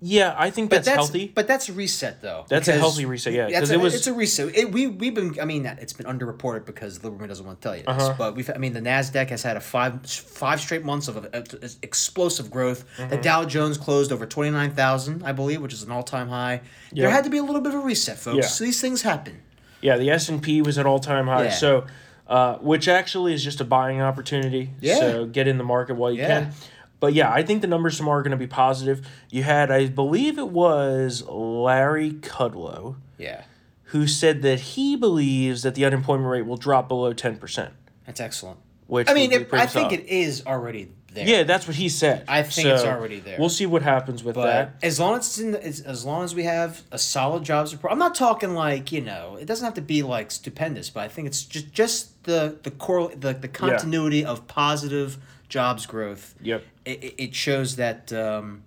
[0.00, 1.32] Yeah, I think But that's, healthy.
[1.34, 2.44] But that's a reset, though.
[2.48, 4.54] That's a healthy reset, yeah, 'cause That's it was- it's a reset.
[4.56, 5.36] It, we we've been.
[5.40, 7.88] I mean, it's been underreported because the government doesn't want to tell you this.
[8.04, 8.14] Uh-huh.
[8.16, 8.48] But we've.
[8.54, 11.42] I mean, the Nasdaq has had a five five straight months of uh, uh,
[11.82, 12.84] explosive growth.
[12.96, 13.20] The Mm-hmm.
[13.22, 16.60] Dow Jones closed over twenty nine thousand, I believe, which is an all time high.
[16.92, 17.04] Yeah.
[17.04, 18.36] There had to be a little bit of a reset, folks.
[18.36, 18.46] Yeah.
[18.46, 19.40] So these things happen.
[19.80, 21.44] Yeah, the S and P was at all time high.
[21.44, 21.50] Yeah.
[21.50, 21.86] So,
[22.28, 24.70] uh, which actually is just a buying opportunity.
[24.80, 24.98] Yeah.
[24.98, 26.28] So get in the market while you Yeah.
[26.40, 26.52] can.
[27.00, 29.06] But yeah, I think the numbers tomorrow are going to be positive.
[29.30, 33.42] You had, I believe it was Larry Kudlow, Yeah,
[33.84, 37.72] who said that he believes that the unemployment rate will drop below ten percent.
[38.06, 38.58] that's excellent.
[38.88, 41.28] Which I mean, it, I think it is already there.
[41.28, 42.24] Yeah, that's what he said.
[42.26, 43.36] I think it's already there.
[43.38, 44.74] We'll see what happens with But that.
[44.82, 47.72] as long as it's in the, as, as long as we have a solid jobs
[47.74, 51.00] report, I'm not talking like you know it doesn't have to be like stupendous, but
[51.00, 55.18] I think it's just just the the core the, the continuity of positive
[55.50, 56.34] jobs growth.
[56.42, 56.64] Yep.
[56.88, 58.12] It, it- shows that.
[58.12, 58.62] Um,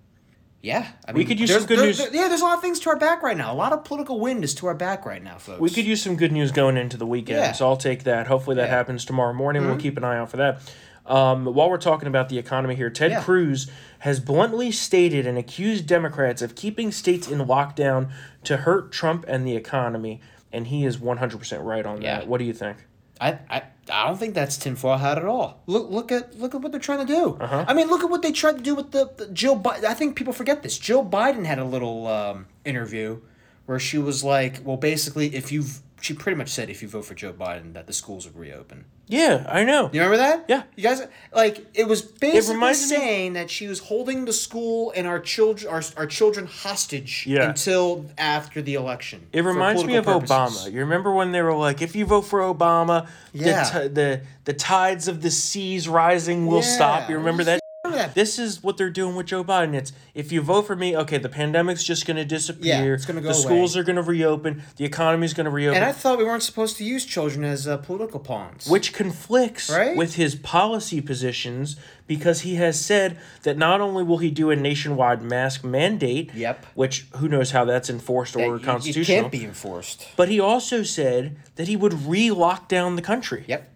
[0.64, 1.98] yeah, I We could use some good there- news.
[1.98, 3.52] there- yeah, there's a lot of things to our back right now.
[3.52, 5.60] A lot of political wind is to our back right now, folks.
[5.60, 7.50] We could use some good news going into the weekend, Yeah.
[7.52, 8.28] so I'll take that.
[8.28, 8.66] Hopefully that Yeah.
[8.68, 8.74] Mm-hmm.
[8.76, 9.66] happens tomorrow morning.
[9.66, 10.60] We'll keep an eye out for that.
[11.04, 13.22] Um, while we're talking about the economy here, Ted Yeah.
[13.22, 13.68] Cruz
[14.00, 18.10] has bluntly stated and accused Democrats of keeping states in lockdown
[18.44, 20.20] to hurt Trump and the economy,
[20.52, 22.28] and he is 100% right on that.
[22.28, 22.76] What do you think?
[23.20, 25.60] I, I I don't think that's tinfoil hat at all.
[25.66, 27.36] Look look at look at what they're trying to do.
[27.40, 27.64] Uh-huh.
[27.66, 29.56] I mean, look at what they tried to do with the, the Jill.
[29.56, 30.78] Bi- I think people forget this.
[30.78, 33.20] Jill Biden had a little um, interview
[33.66, 35.64] where she was like, "Well, basically, if you,"
[36.02, 38.84] she pretty much said, "If you vote for Joe Biden, that the schools would reopen."
[39.08, 39.90] Yeah, I know.
[39.92, 40.44] You remember that?
[40.48, 40.62] Yeah.
[40.76, 41.02] You guys
[41.34, 45.72] like it was basically me- saying that she was holding the school and our children
[45.72, 47.48] our, our children hostage Yeah.
[47.50, 49.26] until after the election.
[49.32, 50.72] It reminds me of political Obama.
[50.72, 53.64] You remember when they were like, "If you vote for Obama, Yeah.
[53.70, 57.61] the, t- the the tides of the seas rising will stop." You remember that?
[57.92, 58.14] Remember that?
[58.14, 59.74] This is what they're doing with Joe Biden.
[59.74, 62.94] It's if you vote for me, okay, the pandemic's just going to disappear.
[62.94, 64.62] it's gonna go The schools are going to reopen.
[64.76, 65.76] The economy's going to reopen.
[65.76, 68.66] And I thought we weren't supposed to use children as uh, political pawns.
[68.68, 69.96] which conflicts Right?
[69.96, 71.76] with his policy positions
[72.06, 76.66] because he has said that not only will he do a nationwide mask mandate, Yep.
[76.74, 80.08] which who knows how that's enforced That or you- It constitutional, can't be enforced.
[80.16, 83.44] but he also said that he would re-lock down the country.
[83.46, 83.68] Yep.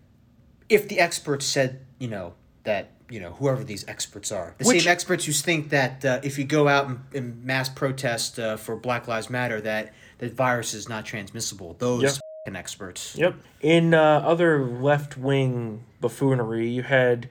[0.69, 2.35] If the experts said, you know,
[2.67, 6.21] that you know whoever these experts are, the Which- same experts who think that uh,
[6.23, 10.29] if you go out and, and mass protest uh, for Black Lives Matter, that the
[10.29, 11.75] virus is not transmissible.
[11.79, 12.13] Those Yep.
[12.47, 13.17] fing experts.
[13.17, 13.35] Yep.
[13.63, 17.29] In uh, other left wing buffoonery, you had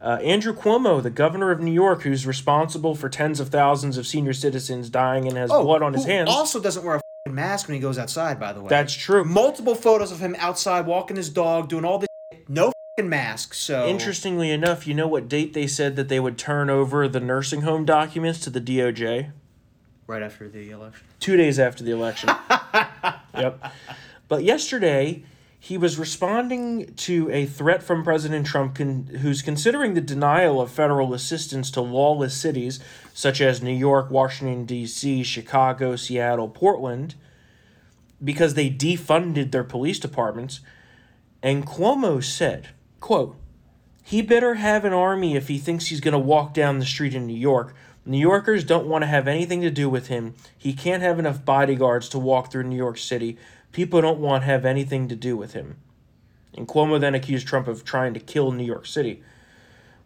[0.00, 4.06] uh, Andrew Cuomo, the governor of New York, who's responsible for tens of thousands of
[4.06, 6.28] senior citizens dying and has blood on his Oh, hands.
[6.28, 8.38] Also, doesn't wear a fing mask when he goes outside.
[8.38, 9.24] By the way, That's true.
[9.24, 12.08] multiple photos of him outside walking his dog, doing all this.
[12.48, 12.72] No
[13.02, 13.54] mask.
[13.54, 17.18] So Interestingly enough, you know what date they said that they would turn over the
[17.18, 19.32] nursing home documents to the DOJ?
[20.06, 21.04] Right after the election.
[21.18, 22.30] Two days after the election.
[23.34, 23.72] yep.
[24.28, 25.24] But yesterday,
[25.58, 30.70] he was responding to a threat from President Trump, con- who's considering the denial of
[30.70, 32.78] federal assistance to lawless cities
[33.12, 37.16] such as New York, Washington, D.C., Chicago, Seattle, Portland,
[38.22, 40.60] because they defunded their police departments.
[41.42, 42.68] And Cuomo said,
[43.04, 43.36] quote,
[44.02, 47.14] he better have an army if he thinks he's going to walk down the street
[47.14, 47.74] in New York.
[48.06, 50.34] New Yorkers don't want to have anything to do with him.
[50.56, 53.36] He can't have enough bodyguards to walk through New York City.
[53.72, 55.76] People don't want to have anything to do with him.
[56.56, 59.22] And Cuomo then accused Trump of trying to kill New York City.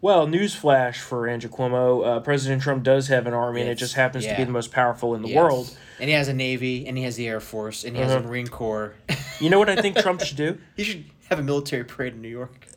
[0.01, 3.95] Well, newsflash for Andrew Cuomo: uh, President Trump does have an army, and it just
[3.95, 5.37] happens to be the most powerful in the Yes.
[5.37, 5.77] world.
[5.99, 8.19] And he has a navy, and he has the air force, and he has a
[8.21, 8.93] Marine Corps.
[9.39, 10.57] You know what I think Trump should do?
[10.75, 12.68] he should have a military parade in New York.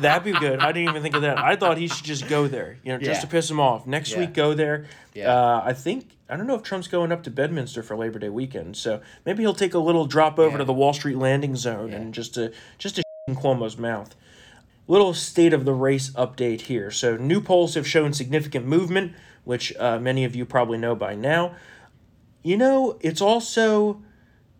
[0.00, 0.60] That'd be good.
[0.60, 1.38] I didn't even think of that.
[1.38, 3.20] I thought he should just go there, you know, just Yeah.
[3.20, 3.86] to piss him off.
[3.86, 4.20] Next Yeah.
[4.20, 4.86] week, go there.
[5.14, 5.32] Yeah.
[5.34, 8.30] Uh, I think I don't know if Trump's going up to Bedminster for Labor Day
[8.30, 10.58] weekend, so maybe he'll take a little drop over Yeah.
[10.58, 14.14] to the Wall Street landing zone and just to just to in Cuomo's mouth.
[14.88, 16.90] Little state of the race update here.
[16.90, 19.12] So new polls have shown significant movement,
[19.44, 21.54] which uh, many of you probably know by now.
[22.42, 24.02] You know, it's also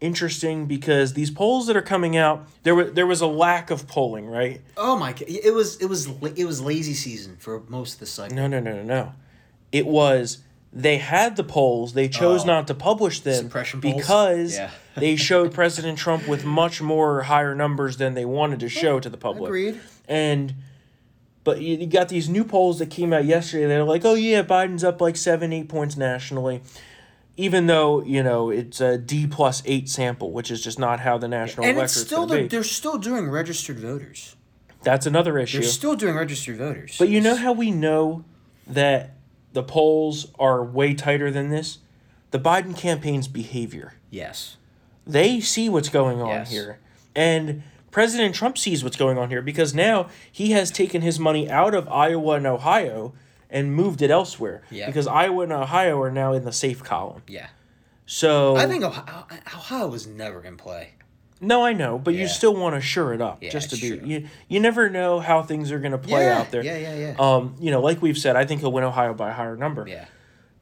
[0.02, 3.86] interesting because these polls that are coming out, there was there was a lack of
[3.88, 4.60] polling, right?
[4.76, 5.12] Oh my!
[5.12, 5.24] god!
[5.28, 8.36] It was it was it was lazy season for most of the cycle.
[8.36, 9.12] No, no, no, no, no.
[9.70, 10.38] It was
[10.72, 11.92] they had the polls.
[11.92, 12.46] They chose Oh.
[12.46, 13.50] not to publish them
[13.80, 14.70] because Yeah.
[14.96, 19.08] they showed President Trump with much more higher numbers than they wanted to show to
[19.08, 19.48] the public.
[19.48, 19.80] Agreed.
[20.08, 20.54] And
[21.44, 23.66] but you, you got these new polls that came out yesterday.
[23.66, 26.62] They're like, oh yeah, Biden's up like seven, eight points nationally.
[27.36, 31.16] Even though you know it's a D plus eight sample, which is just not how
[31.18, 32.48] the national And electorate's it's still going to they're, be.
[32.48, 34.36] they're still doing registered voters.
[34.82, 35.60] That's another issue.
[35.60, 36.96] They're still doing registered voters.
[36.98, 38.24] But you know how we know
[38.66, 39.14] that
[39.52, 41.78] the polls are way tighter than this?
[42.32, 43.94] The Biden campaign's behavior.
[44.10, 44.56] yes,
[45.06, 46.50] They see what's going on Yes.
[46.50, 46.78] here.
[47.14, 51.50] And President Trump sees what's going on here because now he has taken his money
[51.50, 53.12] out of Iowa and Ohio
[53.52, 54.62] and moved it elsewhere.
[54.70, 54.86] Yeah.
[54.86, 57.22] Because Iowa and Ohio are now in the safe column.
[57.28, 57.48] yeah.
[58.06, 60.94] So I think Ohio, Ohio was never gonna play.
[61.40, 63.96] No, I know, but you still want to shore it up Yeah, just to be
[63.98, 64.06] true.
[64.08, 66.64] you you never know how things are going to play Yeah, out there.
[66.64, 67.14] yeah, yeah, yeah.
[67.18, 69.84] Um, you know, like we've said, I think he'll win Ohio by a higher number.
[69.88, 70.04] Yeah.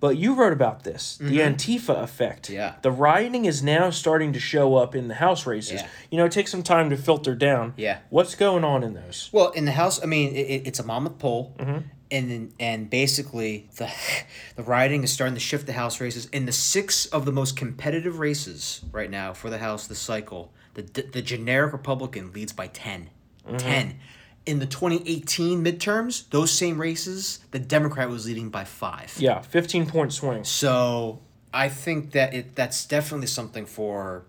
[0.00, 2.44] But you wrote about this, the Antifa effect.
[2.44, 2.54] Mm-hmm.
[2.54, 2.74] Yeah.
[2.80, 5.82] The rioting is now starting to show up in the House races.
[5.82, 5.88] Yeah.
[6.10, 7.74] You know, it takes some time to filter down.
[7.76, 7.98] Yeah.
[8.08, 9.28] What's going on in those?
[9.32, 11.78] Well, in the House, I mean, it, it- it's a mammoth poll, Mm-hmm.
[12.12, 13.90] And and basically the
[14.56, 16.26] the rioting is starting to shift the House races.
[16.26, 20.52] In the six of the most competitive races right now for the House this cycle,
[20.74, 23.10] the the generic Republican leads by 10.
[23.46, 23.56] Mm-hmm.
[23.56, 23.98] 10.
[24.46, 29.14] In the 2018 midterms, those same races, the Democrat was leading by five.
[29.18, 30.44] Yeah, 15 point swing.
[30.44, 31.20] So
[31.52, 34.24] I think that it that's definitely something for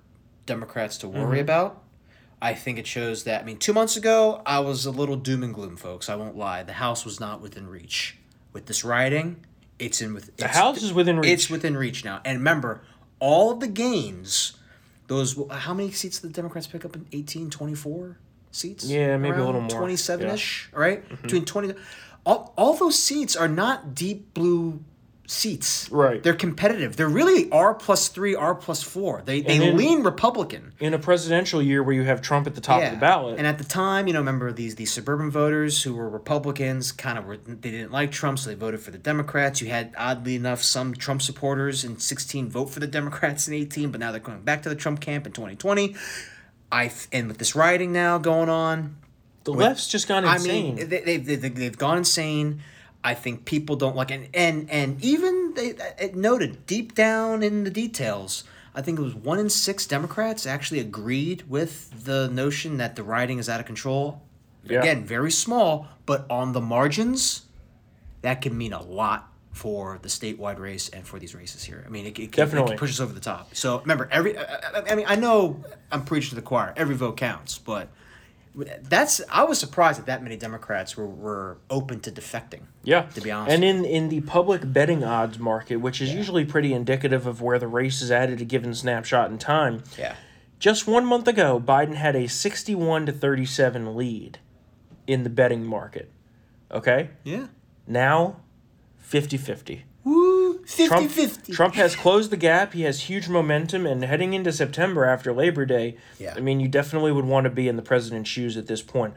[0.45, 1.39] Democrats to worry Mm-hmm.
[1.39, 1.84] about.
[2.41, 5.43] I think it shows that I mean two months ago I was a little doom
[5.43, 6.09] and gloom, folks.
[6.09, 6.63] I won't lie.
[6.63, 8.17] The House was not within reach.
[8.53, 9.45] With this rioting,
[9.79, 11.31] it's in with The House is within reach.
[11.31, 12.21] It's within reach now.
[12.25, 12.81] And remember,
[13.19, 14.53] all of the gains,
[15.07, 18.17] those how many seats did the Democrats pick up in 18, 24
[18.51, 18.85] seats?
[18.85, 19.77] Yeah, maybe a little more.
[19.79, 21.07] 27 ish, right?
[21.07, 21.21] Mm-hmm.
[21.21, 21.73] Between 20
[22.25, 24.83] all, all those seats are not deep blue
[25.32, 25.89] seats.
[25.89, 26.21] Right.
[26.21, 26.97] They're competitive.
[26.97, 29.21] They're really R plus three, R plus four.
[29.25, 30.73] They they then- lean Republican.
[30.79, 33.38] In a presidential year where you have Trump at the top of the ballot.
[33.38, 37.17] And at the time, you know, remember these these suburban voters who were Republicans, kind
[37.17, 39.61] of were they didn't like Trump, so they voted for the Democrats.
[39.61, 43.89] You had oddly enough some Trump supporters in sixteen vote for the Democrats in eighteen,
[43.91, 45.95] but now they're going back to the Trump camp in twenty twenty.
[46.71, 48.97] I th- and with this rioting now going on,
[49.45, 50.75] the left's just gone I insane.
[50.75, 52.61] mean, they, they, they, they've gone insane.
[53.04, 57.64] I think people don't like and and and even they it noted deep down in
[57.64, 58.43] the details.
[58.74, 63.04] I think it was one in six Democrats actually agreed with the notion that the
[63.04, 64.22] rioting is out of control.
[64.64, 64.80] Yeah.
[64.80, 67.45] Again, very small, but on the margins,
[68.22, 71.84] that can mean a lot for the statewide race and for these races here.
[71.86, 72.70] I mean, it, it, can, it Definitely.
[72.70, 73.54] can push us over the top.
[73.56, 76.74] So remember, every I- I mean, I know I'm preaching to the choir.
[76.78, 77.89] Every vote counts, but
[78.56, 82.62] That's I was surprised that that many Democrats were, were open to defecting.
[82.84, 83.04] Yeah.
[83.04, 83.54] To be honest.
[83.54, 87.58] And in, in the public betting odds market, which is usually pretty indicative of where
[87.60, 90.16] the race is at at a given snapshot in time, Yeah.
[90.60, 94.39] just one month ago, Biden had a 61 to 37 lead
[95.08, 96.12] in the betting market.
[96.72, 97.12] Okay?
[97.24, 97.47] Yeah.
[97.88, 98.38] Now,
[98.97, 99.86] 50 50.
[100.04, 100.40] Woo!
[100.66, 101.53] 50 Trump, 50.
[101.53, 102.74] Trump has closed the gap.
[102.74, 106.34] He has huge momentum, and heading into September after Labor Day, Yeah.
[106.36, 109.14] I mean, you definitely would want to be in the president's shoes at this point.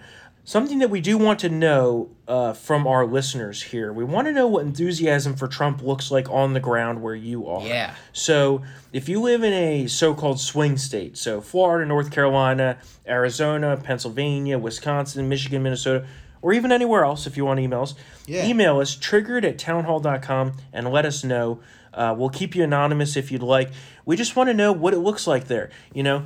[0.46, 4.32] Something that we do want to know uh, from our listeners here we want to
[4.32, 7.66] know what enthusiasm for Trump looks like on the ground where you are.
[7.66, 7.94] Yeah.
[8.12, 12.76] So, if you live in a so called swing state, so Florida, North Carolina,
[13.08, 16.06] Arizona, Pennsylvania, Wisconsin, Michigan, Minnesota,
[16.44, 17.94] or even anywhere else if you want emails,
[18.26, 18.46] Yeah.
[18.46, 21.58] email us triggered at townhall.com and let us know.
[21.94, 23.70] Uh, we'll keep you anonymous if you'd like.
[24.04, 25.70] We just want to know what it looks like there.
[25.94, 26.16] You know,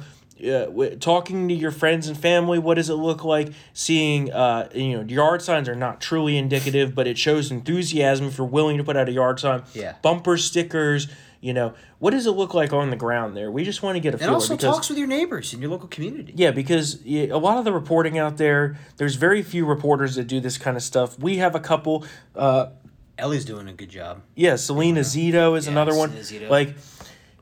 [0.43, 3.53] uh, w- talking to your friends and family, what does it look like?
[3.73, 8.39] Seeing, uh, you know, yard signs are not truly indicative, but it shows enthusiasm if
[8.39, 9.63] you're willing to put out a yard sign.
[9.73, 9.95] Yeah.
[10.03, 11.07] Bumper stickers,
[11.41, 13.51] you know, what does it look like on the ground there?
[13.51, 15.61] We just want to get a and feel also because talks with your neighbors in
[15.63, 16.33] your local community.
[16.37, 20.41] yeah, because a lot of the reporting out there, there's very few reporters that do
[20.41, 21.19] this kind of stuff.
[21.19, 22.05] We have a couple.
[22.35, 22.69] Uh,
[23.17, 24.23] Ellie's doing a good job.
[24.37, 26.11] yeah, Selena Zito is Yeah, another one.
[26.13, 26.49] Zito.
[26.49, 26.77] Like,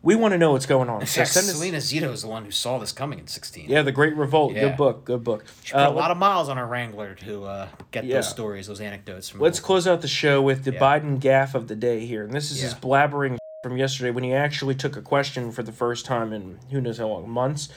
[0.02, 1.00] we want to know what's going on.
[1.06, 1.52] So send us.
[1.54, 3.68] Selena Zito is the one who saw this coming in 16.
[3.68, 4.54] Yeah, the Great Revolt.
[4.54, 4.68] Yeah.
[4.68, 5.04] Good book.
[5.04, 5.44] Good book.
[5.64, 8.16] She put Uh, a lot of miles on her Wrangler to uh, get Yeah.
[8.16, 9.40] those stories, those anecdotes from.
[9.40, 10.78] Let's close out the show with the Yeah.
[10.80, 13.36] Biden gaff of the day here, and this is his blabbering
[13.66, 16.98] from yesterday when he actually took a question for the first time in who knows
[16.98, 17.68] how long months.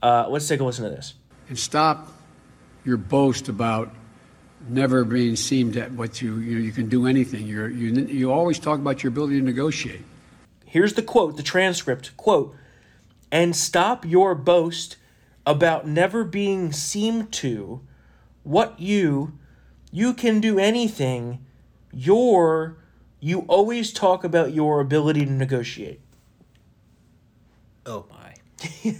[0.00, 1.14] Uh, let's take a listen to this.
[1.48, 2.12] and stop
[2.84, 3.92] your boast about
[4.68, 7.48] never being seemed at what you you, know, you can do anything.
[7.48, 10.02] You're, you you always talk about your ability to negotiate.
[10.64, 12.54] Here's the quote, the transcript quote,
[13.32, 14.96] and stop your boast
[15.44, 17.80] about never being seemed to
[18.44, 19.36] what you
[19.90, 21.44] you can do anything
[21.92, 22.76] your
[23.24, 26.00] you always talk about your ability to negotiate
[27.86, 28.34] Oh my.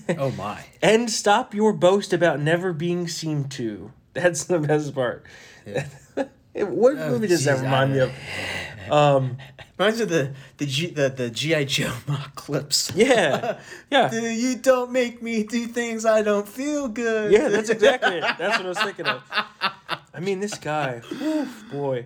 [0.18, 0.64] oh my.
[0.82, 5.24] and stop your boast about never being seen to that's the best part
[5.66, 5.86] Yeah.
[6.54, 8.12] what movie does that geez, remind me of
[8.90, 9.36] um
[9.78, 12.92] Reminds me of the the G, the, the GI Joe mock clips.
[12.94, 13.58] yeah
[13.90, 17.32] yeah you don't make me do things I don't feel good.
[17.32, 18.24] Yeah, that's exactly it.
[18.38, 19.22] That's what I was thinking of.
[20.14, 22.04] I mean, this guy, whew, boy,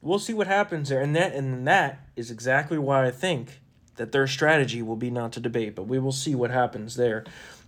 [0.00, 3.60] we'll see what happens there, and that and that is exactly why I think
[3.96, 7.24] that their strategy will be not to debate, but we will see what happens there.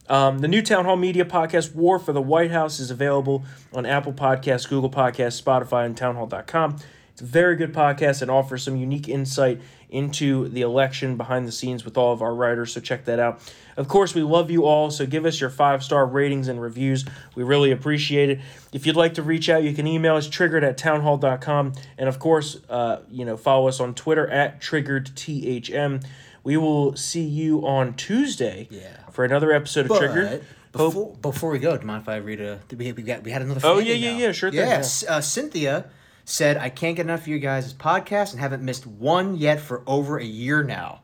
[0.09, 3.87] Um, the new Town Hall Media podcast, War for the White House, is available on
[3.87, 6.79] Apple Podcasts, Google Podcasts, Spotify, and townhall.com.
[7.21, 9.61] It's a very good podcast and offers some unique insight
[9.91, 13.43] into the election behind the scenes with all of our writers, so check that out.
[13.77, 17.05] Of course, we love you all, so give us your five star ratings and reviews.
[17.35, 18.41] We really appreciate it.
[18.73, 21.75] If you'd like to reach out, you can email us triggered at townhall.com.
[21.99, 26.03] And of course, uh, you know, follow us on Twitter at triggeredthm.
[26.43, 28.97] We will see you on Tuesday Yeah.
[29.11, 30.45] for another episode of But Triggered.
[30.73, 32.61] before, before we go, do you mind if I read a?
[32.75, 33.61] We, we got we had another.
[33.63, 35.85] Oh, yeah, yeah, yeah, sure thing, Yes, uh, Cynthia
[36.31, 39.83] said I can't get enough of you guys' podcast and haven't missed one yet for
[39.87, 41.01] over a year now.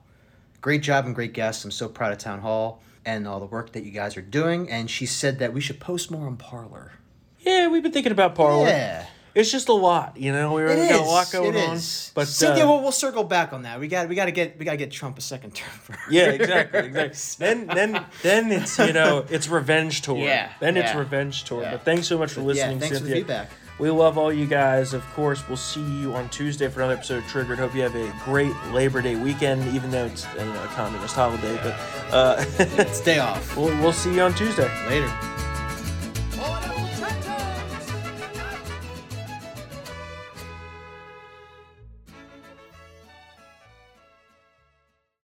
[0.60, 1.64] Great job and great guests.
[1.64, 4.70] I'm so proud of Town Hall and all the work that you guys are doing.
[4.70, 6.92] And she said that we should post more on Parler.
[7.40, 8.66] Yeah, we've been thinking about Parler.
[8.66, 9.06] Yeah.
[9.34, 10.54] It's just a lot, you know.
[10.54, 11.78] We're we got a lot going on.
[12.14, 13.78] But Cynthia, uh, we'll, we'll circle back on that.
[13.78, 15.68] We got we got to get we got to get Trump a second term.
[15.68, 17.18] For Yeah, exactly, exactly.
[17.46, 20.16] then, then, then it's you know it's revenge tour.
[20.16, 21.60] Yeah, Then it's revenge tour.
[21.60, 21.72] yeah.
[21.72, 23.24] But thanks so much for Yeah, listening, thanks for the Cynthia.
[23.24, 23.50] feedback.
[23.78, 24.94] We love all you guys.
[24.94, 27.58] Of course, we'll see you on Tuesday for another episode of Triggered.
[27.58, 31.14] Hope you have a great Labor Day weekend, even though it's you know, a communist
[31.14, 31.56] holiday.
[31.62, 31.74] But
[32.14, 33.54] uh, Stay off.
[33.56, 34.70] we'll, we'll see you on Tuesday.
[34.88, 35.12] Later.